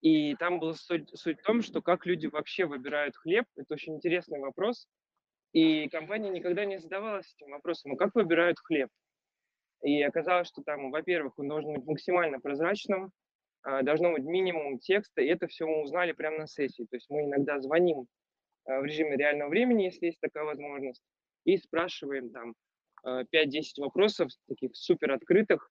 И 0.00 0.34
там 0.36 0.60
была 0.60 0.74
суть, 0.74 1.08
суть 1.18 1.40
в 1.40 1.42
том, 1.42 1.62
что 1.62 1.82
как 1.82 2.06
люди 2.06 2.26
вообще 2.26 2.66
выбирают 2.66 3.16
хлеб, 3.16 3.46
это 3.56 3.74
очень 3.74 3.96
интересный 3.96 4.38
вопрос. 4.38 4.86
И 5.52 5.88
компания 5.88 6.30
никогда 6.30 6.64
не 6.64 6.78
задавалась 6.78 7.34
этим 7.36 7.50
вопросом, 7.50 7.92
ну 7.92 7.96
как 7.96 8.14
выбирают 8.14 8.58
хлеб? 8.60 8.88
И 9.82 10.02
оказалось, 10.02 10.48
что 10.48 10.62
там, 10.62 10.90
во-первых, 10.90 11.38
он 11.38 11.48
должен 11.48 11.72
быть 11.74 11.86
максимально 11.86 12.40
прозрачным, 12.40 13.12
а, 13.62 13.82
должно 13.82 14.12
быть 14.12 14.24
минимум 14.24 14.78
текста, 14.78 15.20
и 15.20 15.26
это 15.26 15.46
все 15.46 15.66
мы 15.66 15.82
узнали 15.82 16.12
прямо 16.12 16.38
на 16.38 16.46
сессии. 16.46 16.86
То 16.90 16.96
есть 16.96 17.08
мы 17.10 17.24
иногда 17.24 17.60
звоним 17.60 18.06
а, 18.64 18.80
в 18.80 18.84
режиме 18.84 19.16
реального 19.16 19.48
времени, 19.48 19.84
если 19.84 20.06
есть 20.06 20.20
такая 20.20 20.44
возможность, 20.44 21.02
и 21.44 21.56
спрашиваем 21.56 22.30
там 22.30 22.54
5-10 23.06 23.26
э, 23.32 23.62
вопросов, 23.78 24.30
таких 24.48 24.74
супер 24.74 25.12
открытых, 25.12 25.70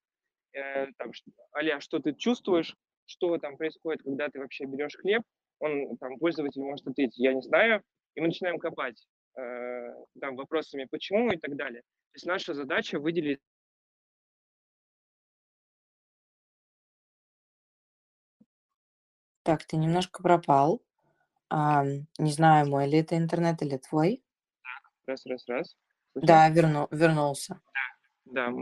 э, 0.53 0.87
там, 0.97 1.11
а 1.51 1.79
что 1.81 1.99
ты 1.99 2.13
чувствуешь, 2.13 2.75
что 3.08 3.38
там 3.38 3.58
происходит, 3.58 4.04
когда 4.04 4.30
ты 4.30 4.39
вообще 4.39 4.65
берешь 4.65 4.96
хлеб, 4.96 5.24
он, 5.60 5.98
там, 5.98 6.17
пользователь 6.20 6.62
может 6.62 6.88
ответить, 6.88 7.17
я 7.17 7.34
не 7.34 7.41
знаю, 7.41 7.82
и 8.15 8.22
мы 8.22 8.28
начинаем 8.28 8.60
копать 8.60 9.08
э, 9.38 9.41
там 10.20 10.36
вопросами, 10.36 10.88
почему 10.89 11.32
и 11.32 11.38
так 11.38 11.56
далее. 11.56 11.82
То 11.82 12.15
есть 12.15 12.26
наша 12.26 12.54
задача 12.54 13.00
выделить 13.00 13.39
Так, 19.43 19.63
ты 19.63 19.78
немножко 19.78 20.22
пропал. 20.22 20.82
А, 21.50 21.86
не 22.17 22.32
знаю, 22.32 22.67
мой 22.67 22.86
ли 22.86 22.98
это 22.98 23.15
интернет 23.15 23.62
или 23.62 23.78
твой. 23.78 24.22
Раз, 25.06 25.26
раз, 25.26 25.48
раз. 25.48 25.78
Да, 26.15 26.50
верну, 26.50 26.89
вернулся. 26.91 27.62
Да, 27.74 27.96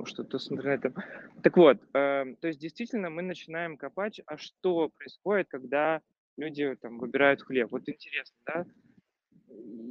что-то 0.05 0.39
с 0.39 0.51
интернетом. 0.51 0.93
Так 1.43 1.57
вот, 1.57 1.77
э, 1.93 2.35
то 2.41 2.47
есть 2.47 2.59
действительно 2.59 3.11
мы 3.11 3.21
начинаем 3.21 3.77
копать, 3.77 4.19
а 4.25 4.37
что 4.37 4.89
происходит, 4.89 5.47
когда 5.47 6.01
люди 6.37 6.75
там 6.81 6.97
выбирают 6.97 7.43
хлеб. 7.43 7.69
Вот 7.71 7.87
интересно, 7.87 8.35
да? 8.47 8.65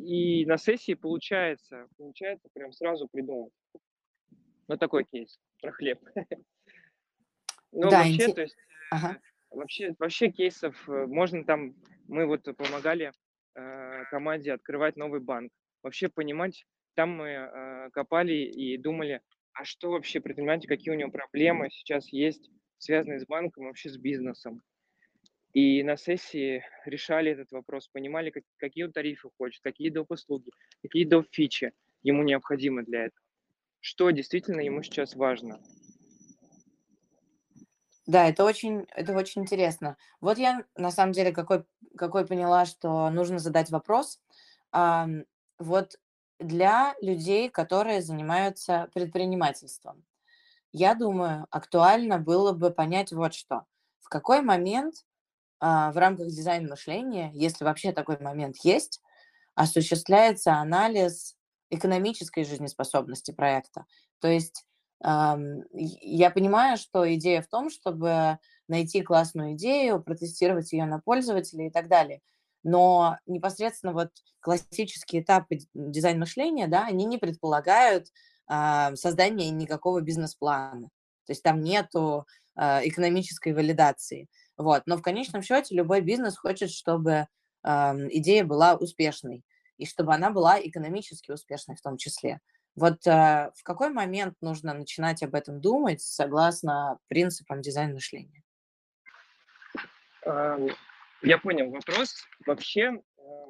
И 0.05 0.45
на 0.47 0.57
сессии 0.59 0.95
получается, 0.95 1.87
получается 1.97 2.49
прям 2.53 2.73
сразу 2.73 3.09
придумать. 3.09 3.53
Ну, 4.67 4.77
такой 4.77 5.05
кейс 5.05 5.39
про 5.61 5.73
хлеб. 5.73 6.01
Ну, 7.77 7.91
Да, 7.91 7.99
вообще, 8.05 8.27
инте- 8.29 8.35
то 8.35 8.41
есть, 8.43 8.57
Ага. 8.93 9.17
э, 9.17 9.57
вообще, 9.57 9.95
вообще 9.99 10.31
кейсов 10.31 10.89
э, 10.89 11.07
можно 11.07 11.45
там, 11.45 11.75
мы 12.07 12.25
вот 12.25 12.45
помогали 12.57 13.13
э, 13.57 14.05
команде 14.11 14.53
открывать 14.53 14.97
новый 14.97 15.19
банк. 15.21 15.51
Вообще 15.83 16.09
понимать, 16.09 16.67
там 16.95 17.11
мы 17.11 17.29
э, 17.29 17.91
копали 17.91 18.33
и 18.33 18.79
думали, 18.79 19.23
а 19.55 19.65
что 19.65 19.91
вообще 19.91 20.21
предприниматель, 20.21 20.69
какие 20.69 20.93
у 20.93 20.99
него 20.99 21.11
проблемы 21.11 21.71
сейчас 21.71 22.13
есть, 22.13 22.51
связанные 22.79 23.21
с 23.21 23.27
банком, 23.27 23.67
вообще 23.67 23.89
с 23.89 23.97
бизнесом. 23.97 24.63
И 25.53 25.85
на 25.85 25.97
сессии 25.97 26.65
решали 26.85 27.31
этот 27.31 27.53
вопрос, 27.53 27.89
понимали, 27.89 28.31
как, 28.31 28.43
какие 28.57 28.85
он 28.85 28.93
тарифы 28.93 29.31
хочет, 29.39 29.63
какие 29.63 29.89
доп. 29.89 30.11
услуги, 30.11 30.51
какие 30.83 31.05
доп. 31.05 31.27
фичи 31.31 31.73
ему 32.03 32.25
необходимы 32.25 32.83
для 32.83 33.07
этого, 33.07 33.25
что 33.81 34.11
действительно 34.11 34.61
ему 34.61 34.83
сейчас 34.83 35.15
важно. 35.15 35.61
Да, 38.07 38.29
это 38.29 38.45
очень, 38.45 38.87
это 38.95 39.15
очень 39.15 39.43
интересно. 39.43 39.97
Вот 40.21 40.37
я 40.37 40.65
на 40.77 40.91
самом 40.91 41.13
деле 41.13 41.33
какой, 41.33 41.65
какой 41.97 42.27
поняла, 42.27 42.67
что 42.67 43.09
нужно 43.11 43.39
задать 43.39 43.71
вопрос. 43.71 44.21
Ам, 44.73 45.25
вот 45.59 45.99
для 46.39 46.95
людей, 47.01 47.49
которые 47.49 48.03
занимаются 48.03 48.89
предпринимательством, 48.95 50.05
я 50.73 50.95
думаю, 50.95 51.47
актуально 51.51 52.19
было 52.19 52.53
бы 52.53 52.71
понять 52.71 53.13
вот 53.13 53.35
что. 53.35 53.65
В 54.01 54.09
какой 54.09 54.43
момент 54.43 54.97
а, 55.61 55.93
в 55.93 55.97
рамках 55.97 56.29
дизайн 56.29 56.69
мышления, 56.69 57.31
если 57.33 57.65
вообще 57.65 57.93
такой 57.93 58.19
момент 58.19 58.57
есть, 58.65 59.01
осуществляется 59.55 60.55
анализ 60.55 61.37
экономической 61.71 62.45
жизнеспособности 62.45 63.31
проекта. 63.31 63.87
То 64.21 64.29
есть 64.29 64.65
я 65.01 66.31
понимаю, 66.31 66.79
что 66.79 67.13
идея 67.15 67.43
в 67.43 67.49
том, 67.49 67.69
чтобы 67.69 68.39
найти 68.69 69.03
классную 69.03 69.55
идею, 69.55 70.03
протестировать 70.03 70.73
ее 70.73 70.87
на 70.87 70.99
пользователя 70.99 71.67
и 71.67 71.71
так 71.71 71.89
далее. 71.89 72.21
Но 72.65 73.19
непосредственно 73.27 73.93
вот 73.93 74.11
классические 74.41 75.23
этапы 75.23 75.59
дизайн 75.75 76.19
мышления, 76.19 76.67
да, 76.67 76.87
они 76.87 77.05
не 77.05 77.19
предполагают 77.19 78.09
э, 78.51 78.97
создание 78.97 79.51
никакого 79.51 80.01
бизнес-плана. 80.01 80.89
То 81.27 81.33
есть 81.33 81.43
там 81.43 81.61
нету 81.61 82.27
э, 82.57 82.89
экономической 82.89 83.53
валидации. 83.53 84.29
Вот. 84.57 84.83
Но 84.87 84.97
в 84.97 85.03
конечном 85.03 85.43
счете 85.43 85.75
любой 85.75 86.01
бизнес 86.01 86.37
хочет, 86.37 86.71
чтобы 86.71 87.13
э, 87.13 87.69
идея 88.11 88.45
была 88.45 88.75
успешной 88.75 89.45
и 89.77 89.87
чтобы 89.87 90.15
она 90.15 90.31
была 90.31 90.59
экономически 90.61 91.31
успешной 91.31 91.77
в 91.77 91.83
том 91.83 91.97
числе. 91.97 92.41
Вот 92.77 93.07
э, 93.07 93.51
в 93.55 93.63
какой 93.63 93.91
момент 93.91 94.37
нужно 94.41 94.73
начинать 94.75 95.23
об 95.23 95.35
этом 95.35 95.61
думать 95.61 96.01
согласно 96.01 96.99
принципам 97.09 97.61
дизайн 97.61 97.93
мышления? 97.93 98.43
Я 101.25 101.39
понял 101.39 101.71
вопрос. 101.71 102.15
Вообще 102.45 102.83
э, 102.83 103.01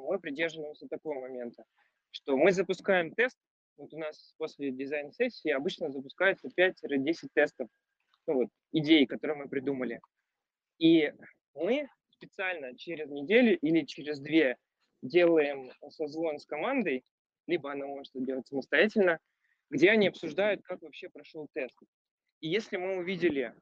мы 0.09 0.21
придерживаемся 0.21 0.87
такого 0.87 1.21
момента, 1.23 1.65
что 2.13 2.37
мы 2.37 2.53
запускаем 2.53 3.13
тест. 3.13 3.37
Вот 3.77 3.93
у 3.93 3.99
нас 3.99 4.33
после 4.39 4.71
дизайн-сессии 4.71 5.51
обычно 5.51 5.91
запускается 5.91 6.49
5-10 6.57 7.31
тестов, 7.35 7.69
ну 8.29 8.35
вот, 8.35 8.49
идей, 8.71 9.07
которые 9.07 9.37
мы 9.37 9.49
придумали. 9.49 10.01
И 10.79 11.13
мы 11.55 11.89
специально 12.11 12.77
через 12.77 13.11
неделю 13.11 13.59
или 13.59 13.85
через 13.85 14.21
две 14.21 14.57
делаем 15.03 15.73
созвон 15.91 16.39
с 16.39 16.47
командой, 16.47 17.03
либо 17.49 17.73
она 17.73 17.87
может 17.87 18.15
это 18.15 18.25
делать 18.25 18.47
самостоятельно, 18.47 19.19
где 19.71 19.91
они 19.91 20.07
обсуждают, 20.07 20.63
как 20.63 20.81
вообще 20.83 21.09
прошел 21.09 21.49
тест. 21.53 21.77
И 22.41 22.49
если 22.49 22.77
мы 22.77 22.99
увидели, 22.99 23.53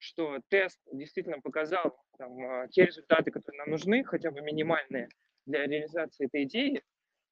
что 0.00 0.40
тест 0.48 0.80
действительно 0.90 1.40
показал 1.40 1.96
там, 2.18 2.40
а, 2.42 2.68
те 2.68 2.86
результаты, 2.86 3.30
которые 3.30 3.58
нам 3.58 3.70
нужны, 3.70 4.02
хотя 4.02 4.30
бы 4.30 4.40
минимальные 4.40 5.08
для 5.46 5.66
реализации 5.66 6.26
этой 6.26 6.44
идеи, 6.44 6.82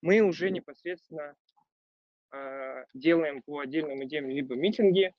мы 0.02 0.20
уже 0.20 0.50
непосредственно 0.50 1.34
э, 2.32 2.84
делаем 2.94 3.42
по 3.42 3.60
отдельным 3.60 4.04
идеям 4.04 4.28
либо 4.28 4.54
митинги, 4.54 5.12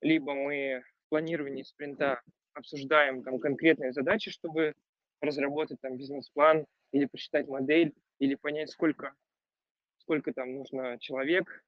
либо 0.00 0.34
мы 0.34 0.84
в 0.84 1.08
планировании 1.08 1.62
спринта 1.62 2.20
обсуждаем 2.52 3.24
там 3.24 3.40
конкретные 3.40 3.92
задачи, 3.92 4.30
чтобы 4.30 4.74
разработать 5.20 5.80
там 5.80 5.96
бизнес-план 5.96 6.66
или 6.92 7.06
посчитать 7.06 7.48
модель, 7.48 7.94
или 8.18 8.34
понять, 8.34 8.70
сколько, 8.70 9.14
сколько 9.98 10.32
там 10.32 10.54
нужно 10.54 10.98
человек, 11.00 11.64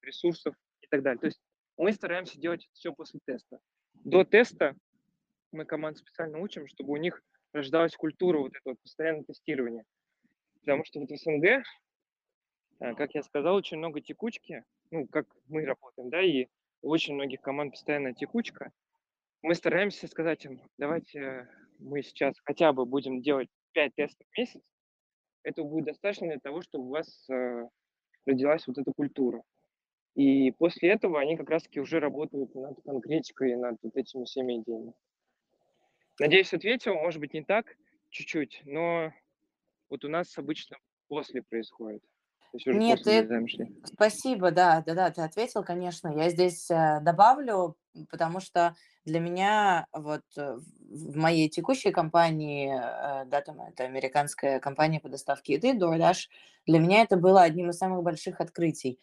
ресурсов 0.00 0.54
и 0.80 0.86
так 0.86 1.02
далее. 1.02 1.20
То 1.20 1.26
есть 1.26 1.40
мы 1.76 1.92
стараемся 1.92 2.38
делать 2.38 2.68
все 2.72 2.94
после 2.94 3.20
теста. 3.26 3.58
До 4.04 4.24
теста 4.24 4.74
мы 5.52 5.66
команд 5.66 5.98
специально 5.98 6.38
учим, 6.38 6.66
чтобы 6.66 6.92
у 6.92 6.96
них 6.96 7.22
рождалась 7.52 7.94
культура 7.94 8.38
вот 8.38 8.56
этого 8.56 8.74
постоянного 8.74 9.24
тестирования. 9.24 9.84
Потому 10.60 10.84
что 10.84 11.00
вот 11.00 11.10
в 11.10 11.16
СНГ, 11.16 11.44
э, 11.44 12.94
как 12.94 13.14
я 13.14 13.22
сказал, 13.22 13.56
очень 13.56 13.76
много 13.76 14.00
текучки, 14.00 14.64
ну, 14.90 15.06
как 15.06 15.26
мы 15.48 15.66
работаем, 15.66 16.08
да, 16.08 16.22
и 16.22 16.46
у 16.80 16.88
очень 16.90 17.14
многих 17.14 17.42
команд 17.42 17.72
постоянная 17.72 18.14
текучка. 18.14 18.72
Мы 19.42 19.54
стараемся 19.54 20.06
сказать 20.08 20.44
им, 20.46 20.62
давайте 20.78 21.48
мы 21.78 22.02
сейчас 22.02 22.34
хотя 22.44 22.72
бы 22.72 22.86
будем 22.86 23.20
делать 23.20 23.48
5 23.72 23.94
тестов 23.94 24.26
в 24.30 24.38
месяц, 24.38 24.62
этого 25.42 25.66
будет 25.68 25.86
достаточно 25.86 26.28
для 26.28 26.38
того, 26.38 26.62
чтобы 26.62 26.86
у 26.86 26.90
вас 26.90 27.28
э, 27.28 27.68
родилась 28.24 28.66
вот 28.66 28.78
эта 28.78 28.92
культура. 28.92 29.42
И 30.14 30.50
после 30.52 30.90
этого 30.90 31.20
они 31.20 31.36
как 31.36 31.50
раз-таки 31.50 31.80
уже 31.80 32.00
работают 32.00 32.54
над 32.54 32.82
конкретикой, 32.82 33.56
над 33.56 33.76
вот 33.82 33.96
этими 33.96 34.24
всеми 34.24 34.58
идеями. 34.58 34.92
Надеюсь, 36.18 36.52
ответил, 36.52 36.94
может 36.94 37.20
быть, 37.20 37.32
не 37.32 37.42
так 37.42 37.76
чуть-чуть, 38.10 38.62
но 38.64 39.12
вот 39.88 40.04
у 40.04 40.08
нас 40.08 40.36
обычно 40.36 40.76
после 41.08 41.42
происходит. 41.42 42.02
Нет, 42.66 43.02
ты... 43.04 43.26
замешли. 43.26 43.72
спасибо, 43.84 44.50
да, 44.50 44.82
да, 44.84 44.94
да, 44.94 45.10
ты 45.10 45.22
ответил, 45.22 45.62
конечно. 45.62 46.08
Я 46.08 46.30
здесь 46.30 46.68
э, 46.70 46.98
добавлю, 47.00 47.76
потому 48.10 48.40
что 48.40 48.74
для 49.04 49.20
меня 49.20 49.86
вот 49.92 50.24
э, 50.36 50.56
в 50.56 51.16
моей 51.16 51.48
текущей 51.48 51.92
компании, 51.92 52.74
э, 52.74 53.24
да, 53.26 53.40
там 53.40 53.60
это 53.60 53.84
американская 53.84 54.58
компания 54.58 54.98
по 54.98 55.08
доставке 55.08 55.54
еды, 55.54 55.78
DoorDash, 55.78 56.28
для 56.66 56.80
меня 56.80 57.02
это 57.02 57.16
было 57.16 57.42
одним 57.42 57.70
из 57.70 57.78
самых 57.78 58.02
больших 58.02 58.40
открытий. 58.40 58.98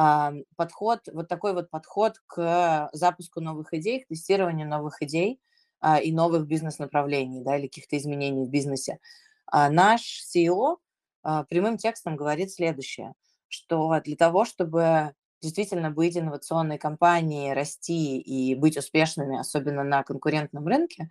А, 0.00 0.32
Подход, 0.54 1.00
вот 1.12 1.26
такой 1.26 1.54
вот 1.54 1.70
подход 1.70 2.20
к 2.28 2.88
запуску 2.92 3.40
новых 3.40 3.74
идей, 3.74 4.04
к 4.04 4.06
тестированию 4.06 4.68
новых 4.68 5.02
идей 5.02 5.40
а, 5.80 5.98
и 5.98 6.12
новых 6.12 6.46
бизнес-направлений, 6.46 7.42
да, 7.42 7.56
или 7.56 7.66
каких-то 7.66 7.96
изменений 7.96 8.46
в 8.46 8.48
бизнесе. 8.48 9.00
А 9.46 9.68
Наш 9.68 10.22
CEO 10.22 10.76
прямым 11.48 11.78
текстом 11.78 12.14
говорит 12.14 12.52
следующее, 12.52 13.14
что 13.48 14.00
для 14.04 14.14
того, 14.14 14.44
чтобы 14.44 15.14
действительно 15.42 15.90
быть 15.90 16.16
инновационной 16.16 16.78
компанией, 16.78 17.52
расти 17.52 18.20
и 18.20 18.54
быть 18.54 18.76
успешными, 18.76 19.36
особенно 19.36 19.82
на 19.82 20.04
конкурентном 20.04 20.64
рынке, 20.68 21.08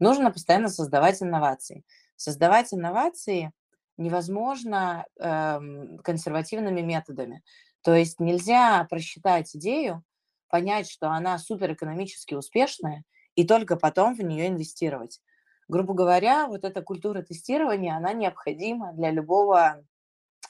нужно 0.00 0.30
постоянно 0.30 0.68
создавать 0.68 1.22
инновации. 1.22 1.82
Создавать 2.16 2.74
инновации 2.74 3.52
невозможно 3.98 5.06
эм, 5.18 5.98
консервативными 5.98 6.80
методами. 6.80 7.42
То 7.88 7.94
есть 7.94 8.20
нельзя 8.20 8.84
просчитать 8.84 9.56
идею, 9.56 10.04
понять, 10.50 10.90
что 10.90 11.08
она 11.08 11.38
суперэкономически 11.38 12.34
успешная, 12.34 13.02
и 13.34 13.46
только 13.46 13.76
потом 13.76 14.14
в 14.14 14.20
нее 14.20 14.48
инвестировать. 14.48 15.22
Грубо 15.68 15.94
говоря, 15.94 16.48
вот 16.48 16.64
эта 16.64 16.82
культура 16.82 17.22
тестирования, 17.22 17.96
она 17.96 18.12
необходима 18.12 18.92
для 18.92 19.10
любого 19.10 19.82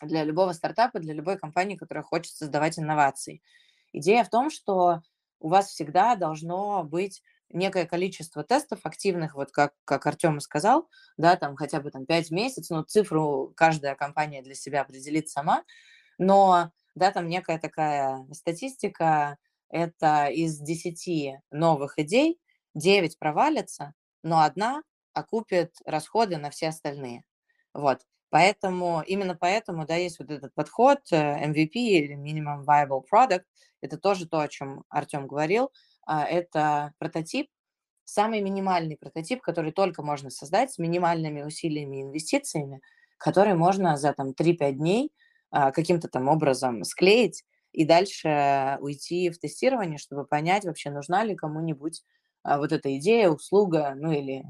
для 0.03 0.24
любого 0.24 0.53
стартапа, 0.53 0.98
для 0.98 1.14
любой 1.14 1.38
компании, 1.38 1.77
которая 1.77 2.03
хочет 2.03 2.35
создавать 2.35 2.77
инновации. 2.77 3.40
Идея 3.92 4.24
в 4.24 4.31
том, 4.31 4.51
что 4.51 5.03
у 5.38 5.48
вас 5.48 5.68
всегда 5.68 6.16
должно 6.16 6.83
быть 6.83 7.22
некое 7.51 7.87
количество 7.87 8.42
тестов 8.42 8.81
активных, 8.83 9.37
вот 9.37 9.53
как, 9.53 9.74
как 9.85 10.05
Артем 10.07 10.40
сказал, 10.40 10.88
да, 11.16 11.37
там 11.37 11.55
хотя 11.55 11.81
бы 11.81 11.92
там 11.92 12.05
5 12.05 12.33
месяцев, 12.33 12.77
ну, 12.77 12.83
цифру 12.83 13.53
каждая 13.57 13.94
компания 13.94 14.42
для 14.42 14.57
себя 14.57 14.81
определит 14.81 15.29
сама, 15.29 15.62
но, 16.18 16.72
да, 16.99 17.11
там 17.13 17.29
некая 17.29 17.59
такая 17.59 18.27
статистика, 18.33 19.39
это 19.71 20.27
из 20.27 20.59
10 20.59 21.41
новых 21.51 21.99
идей 21.99 22.41
9 22.75 23.19
провалятся, 23.19 23.95
но 24.23 24.43
одна 24.43 24.83
окупит 25.13 25.77
расходы 25.85 26.37
на 26.37 26.51
все 26.51 26.69
остальные. 26.69 27.25
Вот. 27.75 28.01
Поэтому, 28.31 29.03
именно 29.07 29.35
поэтому, 29.35 29.87
да, 29.87 29.97
есть 29.97 30.19
вот 30.19 30.31
этот 30.31 30.55
подход 30.55 30.99
э, 31.11 31.47
MVP 31.49 31.73
или 31.73 32.15
Minimum 32.15 32.65
Viable 32.65 33.03
Product. 33.11 33.45
Это 33.81 33.97
тоже 33.97 34.29
то, 34.29 34.41
о 34.41 34.49
чем 34.49 34.85
Артем 34.91 35.27
говорил. 35.27 35.73
А, 36.07 36.25
это 36.25 36.93
прототип, 36.99 37.49
самый 38.05 38.41
минимальный 38.43 38.97
прототип, 38.99 39.41
который 39.41 39.73
только 39.73 40.03
можно 40.03 40.31
создать 40.31 40.73
с 40.73 40.79
минимальными 40.79 41.43
усилиями 41.43 41.99
и 41.99 42.03
инвестициями, 42.03 42.83
который 43.17 43.55
можно 43.55 43.97
за 43.97 44.13
там 44.13 44.31
3-5 44.31 44.73
дней 44.73 45.11
каким-то 45.51 46.09
там 46.09 46.29
образом 46.29 46.85
склеить 46.85 47.45
и 47.73 47.85
дальше 47.85 48.79
уйти 48.81 49.31
в 49.31 49.39
тестирование, 49.39 49.99
чтобы 49.99 50.25
понять 50.25 50.65
вообще, 50.65 50.91
нужна 50.91 51.25
ли 51.25 51.35
кому-нибудь 51.35 52.03
а, 52.43 52.59
вот 52.59 52.73
эта 52.73 52.97
идея, 52.99 53.29
услуга, 53.29 53.95
ну 53.97 54.13
или 54.13 54.45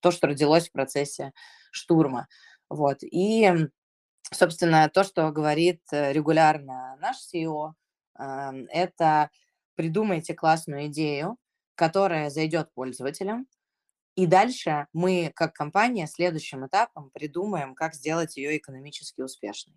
то, 0.00 0.10
что 0.10 0.26
родилось 0.26 0.68
в 0.68 0.72
процессе 0.72 1.32
штурма. 1.70 2.26
Вот. 2.68 2.98
И, 3.02 3.50
собственно, 4.32 4.88
то, 4.88 5.04
что 5.04 5.30
говорит 5.30 5.80
э, 5.92 6.12
регулярно 6.12 6.96
наш 7.00 7.16
CEO, 7.32 7.72
это 8.16 9.30
придумайте 9.74 10.34
классную 10.34 10.86
идею, 10.86 11.36
которая 11.74 12.30
зайдет 12.30 12.72
пользователям, 12.74 13.48
и 14.14 14.26
дальше 14.26 14.86
мы, 14.92 15.32
как 15.34 15.54
компания, 15.54 16.06
следующим 16.06 16.66
этапом 16.66 17.10
придумаем, 17.10 17.74
как 17.74 17.94
сделать 17.94 18.36
ее 18.36 18.56
экономически 18.56 19.20
успешной. 19.20 19.74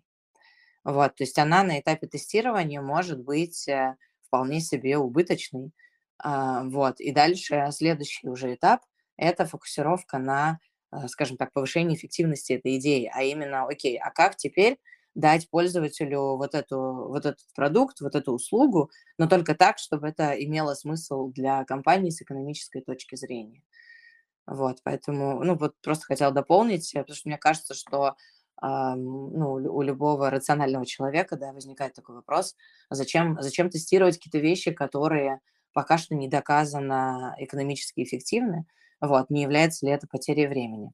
Вот, 0.84 1.16
то 1.16 1.24
есть 1.24 1.38
она 1.38 1.62
на 1.62 1.80
этапе 1.80 2.06
тестирования 2.06 2.80
может 2.80 3.22
быть 3.22 3.68
э, 3.68 3.96
вполне 4.26 4.60
себе 4.60 4.96
убыточной. 4.96 5.72
А, 6.18 6.64
вот, 6.64 7.00
и 7.00 7.12
дальше 7.12 7.68
следующий 7.72 8.28
уже 8.28 8.54
этап– 8.54 8.80
это 9.16 9.46
фокусировка 9.46 10.18
на 10.18 10.58
Э, 10.90 11.06
скажем 11.08 11.36
так, 11.36 11.52
повышение 11.52 11.96
эффективности 11.96 12.54
этой 12.54 12.78
идеи, 12.78 13.10
а 13.12 13.22
именно, 13.22 13.66
окей, 13.66 13.98
а 13.98 14.10
как 14.10 14.36
теперь 14.36 14.78
дать 15.14 15.50
пользователю 15.50 16.36
вот, 16.36 16.54
эту, 16.54 16.78
вот 17.08 17.26
этот 17.26 17.44
продукт, 17.54 18.00
вот 18.00 18.14
эту 18.14 18.32
услугу, 18.32 18.90
но 19.18 19.28
только 19.28 19.54
так, 19.54 19.78
чтобы 19.78 20.08
это 20.08 20.32
имело 20.32 20.74
смысл 20.74 21.28
для 21.28 21.64
компании 21.64 22.10
с 22.10 22.22
экономической 22.22 22.80
точки 22.80 23.16
зрения. 23.16 23.62
Вот, 24.46 24.78
поэтому, 24.82 25.44
ну, 25.44 25.56
вот 25.56 25.74
просто 25.82 26.06
хотела 26.06 26.32
дополнить, 26.32 26.90
потому 26.94 27.14
что 27.14 27.28
мне 27.28 27.36
кажется, 27.38 27.74
что 27.74 28.08
э, 28.08 28.12
ну, 28.60 29.52
у 29.52 29.82
любого 29.82 30.30
рационального 30.30 30.84
человека, 30.86 31.36
да, 31.36 31.52
возникает 31.52 31.94
такой 31.94 32.16
вопрос, 32.16 32.56
зачем, 32.90 33.36
зачем 33.40 33.70
тестировать 33.70 34.16
какие-то 34.16 34.38
вещи, 34.38 34.72
которые 34.72 35.40
пока 35.72 35.98
что 35.98 36.14
не 36.14 36.28
доказано 36.28 37.34
экономически 37.38 38.02
эффективны, 38.02 38.66
вот, 39.00 39.30
не 39.30 39.42
является 39.42 39.86
ли 39.86 39.92
это 39.92 40.08
потерей 40.08 40.48
времени. 40.48 40.92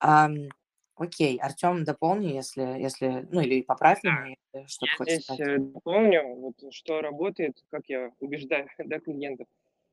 Ам, 0.00 0.48
окей, 0.96 1.38
Артем, 1.38 1.84
дополни, 1.84 2.34
если, 2.34 2.62
если, 2.62 3.26
ну 3.30 3.40
или 3.40 3.62
поправь 3.62 4.02
Да, 4.02 4.24
меня, 4.24 4.36
если 4.52 4.68
что-то 4.68 5.04
я 5.04 5.04
здесь 5.04 5.24
сказать. 5.24 5.48
э, 5.48 5.58
дополню, 5.58 6.34
вот, 6.36 6.74
что 6.74 7.00
работает, 7.00 7.62
как 7.70 7.82
я 7.88 8.12
убеждаю 8.20 8.68
да, 8.78 8.98
клиентов. 9.00 9.46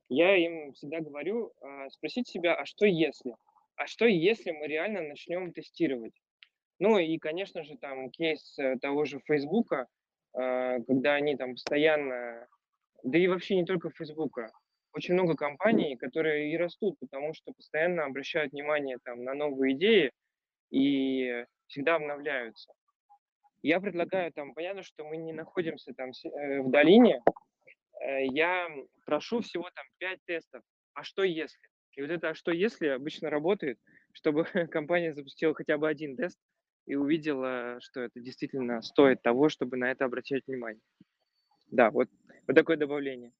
Я 0.09 0.35
им 0.35 0.73
всегда 0.73 0.99
говорю, 0.99 1.53
а, 1.61 1.89
спросить 1.89 2.27
себя, 2.27 2.55
а 2.55 2.65
что 2.65 2.86
если? 2.86 3.36
А 3.77 3.88
что 3.88 4.05
если 4.05 4.51
мы 4.51 4.67
реально 4.67 5.01
начнем 5.01 5.53
тестировать? 5.53 6.13
Ну 6.82 6.97
и, 6.97 7.19
конечно 7.19 7.63
же, 7.63 7.77
там 7.77 8.09
кейс 8.09 8.57
э, 8.57 8.75
того 8.79 9.05
же 9.05 9.21
Фейсбука, 9.27 9.86
а, 10.34 10.79
когда 10.79 11.13
они 11.13 11.38
там 11.38 11.53
постоянно, 11.53 12.47
да 13.03 13.19
и 13.19 13.27
вообще 13.27 13.55
не 13.55 13.65
только 13.65 13.91
Фейсбука, 13.91 14.51
очень 14.91 15.13
много 15.13 15.36
компаний, 15.36 15.95
которые 15.95 16.51
и 16.51 16.57
растут, 16.57 16.97
потому 16.99 17.36
что 17.36 17.53
постоянно 17.53 18.05
обращают 18.05 18.51
внимание 18.51 18.97
там, 19.03 19.23
на 19.23 19.36
новые 19.36 19.75
идеи 19.75 20.11
и 20.71 21.45
всегда 21.67 21.97
обновляются. 21.97 22.73
Я 23.61 23.79
предлагаю 23.79 24.34
там, 24.34 24.55
понятно, 24.55 24.82
что 24.82 25.05
мы 25.05 25.17
не 25.17 25.34
находимся 25.34 25.93
там 25.93 26.09
э, 26.09 26.61
в 26.61 26.71
долине, 26.71 27.21
э, 28.01 28.25
я 28.25 28.67
прошу 29.05 29.41
всего 29.41 29.69
там 29.75 29.86
5 29.99 30.19
тестов. 30.25 30.63
А 30.95 31.03
что 31.03 31.21
если? 31.21 31.61
И 31.91 32.01
вот 32.01 32.09
это 32.09 32.29
«а 32.29 32.34
что 32.34 32.51
если» 32.51 32.88
обычно 32.88 33.29
работает, 33.29 33.77
чтобы 34.13 34.45
компания 34.71 35.13
запустила 35.13 35.53
хотя 35.53 35.77
бы 35.77 35.88
один 35.88 36.17
тест 36.17 36.39
и 36.91 36.95
увидела, 36.95 37.79
что 37.79 38.01
это 38.01 38.19
действительно 38.19 38.81
стоит 38.81 39.21
того, 39.21 39.47
чтобы 39.47 39.77
на 39.77 39.89
это 39.89 40.03
обращать 40.03 40.45
внимание. 40.45 40.81
Да, 41.67 41.89
вот, 41.89 42.09
вот 42.47 42.53
такое 42.53 42.75
добавление. 42.75 43.31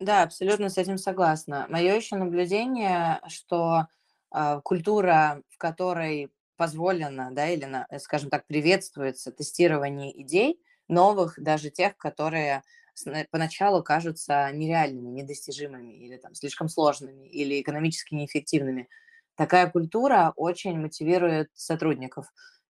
Да, 0.00 0.24
абсолютно 0.24 0.68
с 0.68 0.76
этим 0.76 0.98
согласна. 0.98 1.66
Мое 1.68 1.94
еще 1.94 2.16
наблюдение, 2.16 3.20
что 3.28 3.86
э, 4.34 4.60
культура, 4.64 5.44
в 5.48 5.58
которой 5.58 6.32
позволено, 6.56 7.28
да, 7.30 7.48
или, 7.48 7.66
на, 7.66 7.86
скажем 8.00 8.30
так, 8.30 8.44
приветствуется 8.48 9.30
тестирование 9.30 10.20
идей, 10.20 10.60
новых, 10.88 11.40
даже 11.40 11.70
тех, 11.70 11.96
которые 11.98 12.64
поначалу 13.30 13.84
кажутся 13.84 14.50
нереальными, 14.52 15.10
недостижимыми 15.10 15.92
или 15.92 16.16
там 16.16 16.34
слишком 16.34 16.68
сложными 16.68 17.28
или 17.28 17.60
экономически 17.60 18.14
неэффективными. 18.14 18.88
Такая 19.40 19.70
культура 19.70 20.34
очень 20.36 20.78
мотивирует 20.78 21.48
сотрудников 21.54 22.26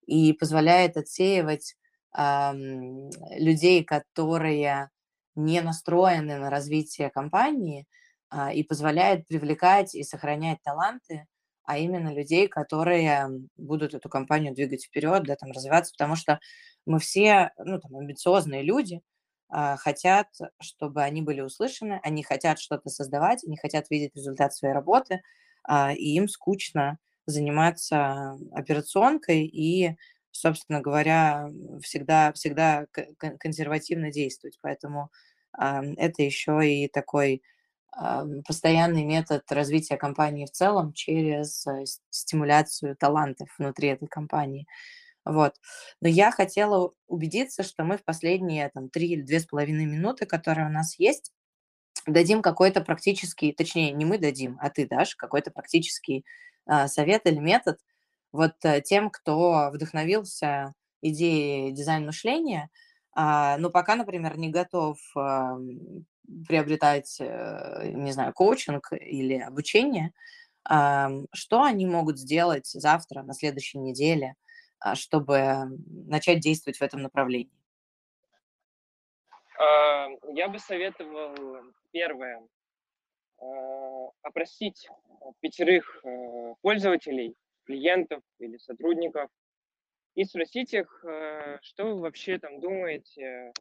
и 0.06 0.32
позволяет 0.32 0.96
отсеивать 0.96 1.74
эм, 2.16 3.10
людей, 3.36 3.82
которые 3.82 4.90
не 5.34 5.62
настроены 5.62 6.38
на 6.38 6.48
развитие 6.48 7.10
компании, 7.10 7.86
э, 8.32 8.54
и 8.54 8.62
позволяет 8.62 9.26
привлекать 9.26 9.96
и 9.96 10.04
сохранять 10.04 10.62
таланты, 10.62 11.26
а 11.64 11.76
именно 11.76 12.14
людей, 12.14 12.46
которые 12.46 13.28
будут 13.56 13.94
эту 13.94 14.08
компанию 14.08 14.54
двигать 14.54 14.84
вперед, 14.84 15.24
да, 15.24 15.34
там, 15.34 15.50
развиваться, 15.50 15.92
потому 15.98 16.14
что 16.14 16.38
мы 16.86 17.00
все, 17.00 17.50
ну, 17.58 17.80
там, 17.80 17.96
амбициозные 17.96 18.62
люди, 18.62 19.00
э, 19.52 19.76
хотят, 19.76 20.28
чтобы 20.60 21.02
они 21.02 21.20
были 21.22 21.40
услышаны, 21.40 21.98
они 22.04 22.22
хотят 22.22 22.60
что-то 22.60 22.90
создавать, 22.90 23.42
они 23.44 23.56
хотят 23.56 23.90
видеть 23.90 24.14
результат 24.14 24.54
своей 24.54 24.72
работы, 24.72 25.14
э, 25.14 25.20
и 25.68 26.14
им 26.16 26.28
скучно 26.28 26.98
заниматься 27.26 28.36
операционкой 28.52 29.46
и 29.46 29.96
собственно 30.32 30.80
говоря, 30.80 31.48
всегда, 31.82 32.32
всегда 32.32 32.86
консервативно 33.38 34.12
действовать. 34.12 34.58
Поэтому 34.62 35.10
это 35.52 36.22
еще 36.22 36.60
и 36.64 36.88
такой 36.88 37.42
постоянный 38.46 39.04
метод 39.04 39.42
развития 39.50 39.96
компании 39.96 40.46
в 40.46 40.52
целом 40.52 40.92
через 40.92 41.66
э, 41.66 41.84
стимуляцию 42.10 42.96
талантов 42.96 43.48
внутри 43.58 43.88
этой 43.88 44.06
компании. 44.06 44.66
Вот. 45.24 45.56
Но 46.00 46.08
я 46.08 46.30
хотела 46.30 46.92
убедиться, 47.08 47.64
что 47.64 47.82
мы 47.82 47.98
в 47.98 48.04
последние 48.04 48.68
там, 48.70 48.88
три 48.90 49.08
или 49.08 49.22
две 49.22 49.40
с 49.40 49.46
половиной 49.46 49.86
минуты, 49.86 50.24
которые 50.24 50.68
у 50.68 50.70
нас 50.70 50.98
есть, 51.00 51.32
дадим 52.12 52.42
какой-то 52.42 52.80
практический, 52.80 53.52
точнее, 53.52 53.92
не 53.92 54.04
мы 54.04 54.18
дадим, 54.18 54.58
а 54.60 54.70
ты 54.70 54.86
дашь 54.86 55.16
какой-то 55.16 55.50
практический 55.50 56.24
а, 56.66 56.88
совет 56.88 57.26
или 57.26 57.38
метод, 57.38 57.78
вот 58.32 58.54
э, 58.64 58.80
тем, 58.80 59.10
кто 59.10 59.70
вдохновился 59.72 60.74
идеей 61.02 61.72
дизайн-мышления, 61.72 62.70
а, 63.12 63.56
но 63.58 63.70
пока, 63.70 63.96
например, 63.96 64.38
не 64.38 64.50
готов 64.50 64.98
приобретать, 66.46 67.16
э, 67.20 67.90
не 67.92 68.12
знаю, 68.12 68.32
коучинг 68.32 68.92
или 68.92 69.34
обучение, 69.34 70.12
что 70.62 71.62
они 71.62 71.86
могут 71.86 72.18
сделать 72.18 72.66
завтра, 72.66 73.22
на 73.22 73.32
следующей 73.34 73.78
неделе, 73.78 74.34
а, 74.78 74.94
чтобы 74.94 75.68
начать 76.06 76.40
действовать 76.40 76.78
в 76.78 76.82
этом 76.82 77.02
направлении? 77.02 77.59
А, 79.60 80.08
я 80.32 80.48
бы 80.48 80.58
советовал 80.58 81.34
первое 81.92 82.42
опросить 84.22 84.88
пятерых 85.40 86.00
э, 86.04 86.54
пользователей, 86.62 87.34
клиентов 87.64 88.22
или 88.38 88.56
сотрудников 88.58 89.30
и 90.14 90.24
спросить 90.24 90.74
их, 90.74 91.04
э, 91.04 91.58
что 91.62 91.84
вы 91.84 92.00
вообще 92.00 92.38
там 92.38 92.60
думаете 92.60 93.52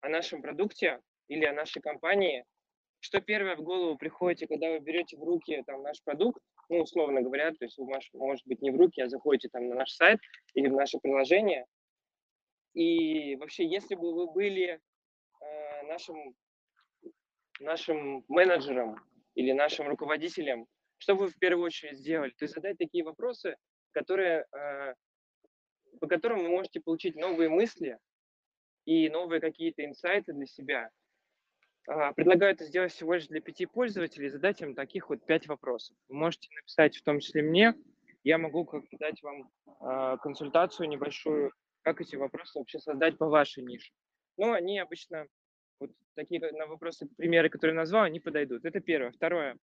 о 0.00 0.08
нашем 0.08 0.42
продукте 0.42 1.00
или 1.28 1.44
о 1.44 1.52
нашей 1.52 1.80
компании, 1.80 2.44
что 3.00 3.20
первое 3.20 3.56
в 3.56 3.62
голову 3.62 3.96
приходит, 3.96 4.48
когда 4.48 4.70
вы 4.70 4.80
берете 4.80 5.16
в 5.16 5.22
руки 5.22 5.62
там 5.66 5.82
наш 5.82 6.02
продукт, 6.02 6.42
ну, 6.68 6.80
условно 6.82 7.22
говоря, 7.22 7.50
то 7.52 7.64
есть 7.64 7.78
вы, 7.78 7.86
может 8.14 8.46
быть, 8.46 8.62
не 8.62 8.70
в 8.70 8.76
руки, 8.76 9.00
а 9.00 9.08
заходите 9.08 9.48
там 9.48 9.68
на 9.68 9.76
наш 9.76 9.90
сайт 9.90 10.20
или 10.54 10.68
в 10.68 10.74
наше 10.74 10.98
приложение. 10.98 11.66
И 12.74 13.36
вообще, 13.36 13.66
если 13.66 13.94
бы 13.94 14.12
вы 14.14 14.30
были 14.30 14.66
э, 14.74 14.78
нашим, 15.88 16.34
нашим 17.60 18.24
менеджером 18.28 18.96
или 19.34 19.52
нашим 19.52 19.88
руководителем, 19.88 20.66
что 20.98 21.14
вы 21.14 21.28
в 21.28 21.38
первую 21.38 21.66
очередь 21.66 21.98
сделали? 21.98 22.30
То 22.30 22.44
есть 22.44 22.54
задать 22.54 22.78
такие 22.78 23.04
вопросы, 23.04 23.56
которые, 23.92 24.46
э, 24.52 24.94
по 26.00 26.06
которым 26.06 26.40
вы 26.40 26.48
можете 26.48 26.80
получить 26.80 27.16
новые 27.16 27.48
мысли 27.48 27.98
и 28.84 29.08
новые 29.08 29.40
какие-то 29.40 29.84
инсайты 29.84 30.32
для 30.32 30.46
себя. 30.46 30.90
Э, 31.88 32.12
предлагаю 32.14 32.52
это 32.52 32.64
сделать 32.64 32.92
всего 32.92 33.14
лишь 33.14 33.26
для 33.26 33.40
пяти 33.40 33.66
пользователей, 33.66 34.28
задать 34.28 34.60
им 34.60 34.74
таких 34.74 35.08
вот 35.08 35.24
пять 35.24 35.46
вопросов. 35.46 35.96
Вы 36.08 36.16
можете 36.16 36.48
написать 36.54 36.96
в 36.96 37.02
том 37.02 37.20
числе 37.20 37.42
мне, 37.42 37.74
я 38.24 38.38
могу 38.38 38.64
как-то 38.64 38.96
дать 38.98 39.22
вам 39.22 39.50
э, 39.80 40.16
консультацию 40.18 40.88
небольшую, 40.88 41.52
как 41.82 42.00
эти 42.00 42.16
вопросы 42.16 42.58
вообще 42.58 42.78
создать 42.78 43.16
по 43.16 43.28
вашей 43.28 43.62
нише. 43.62 43.92
Но 44.36 44.52
они 44.52 44.78
обычно, 44.78 45.26
вот 45.80 45.90
такие 46.14 46.40
на 46.52 46.66
вопросы, 46.66 47.06
примеры, 47.16 47.48
которые 47.48 47.74
назвал, 47.74 48.04
они 48.04 48.20
подойдут. 48.20 48.64
Это 48.64 48.80
первое. 48.80 49.10
Второе. 49.12 49.56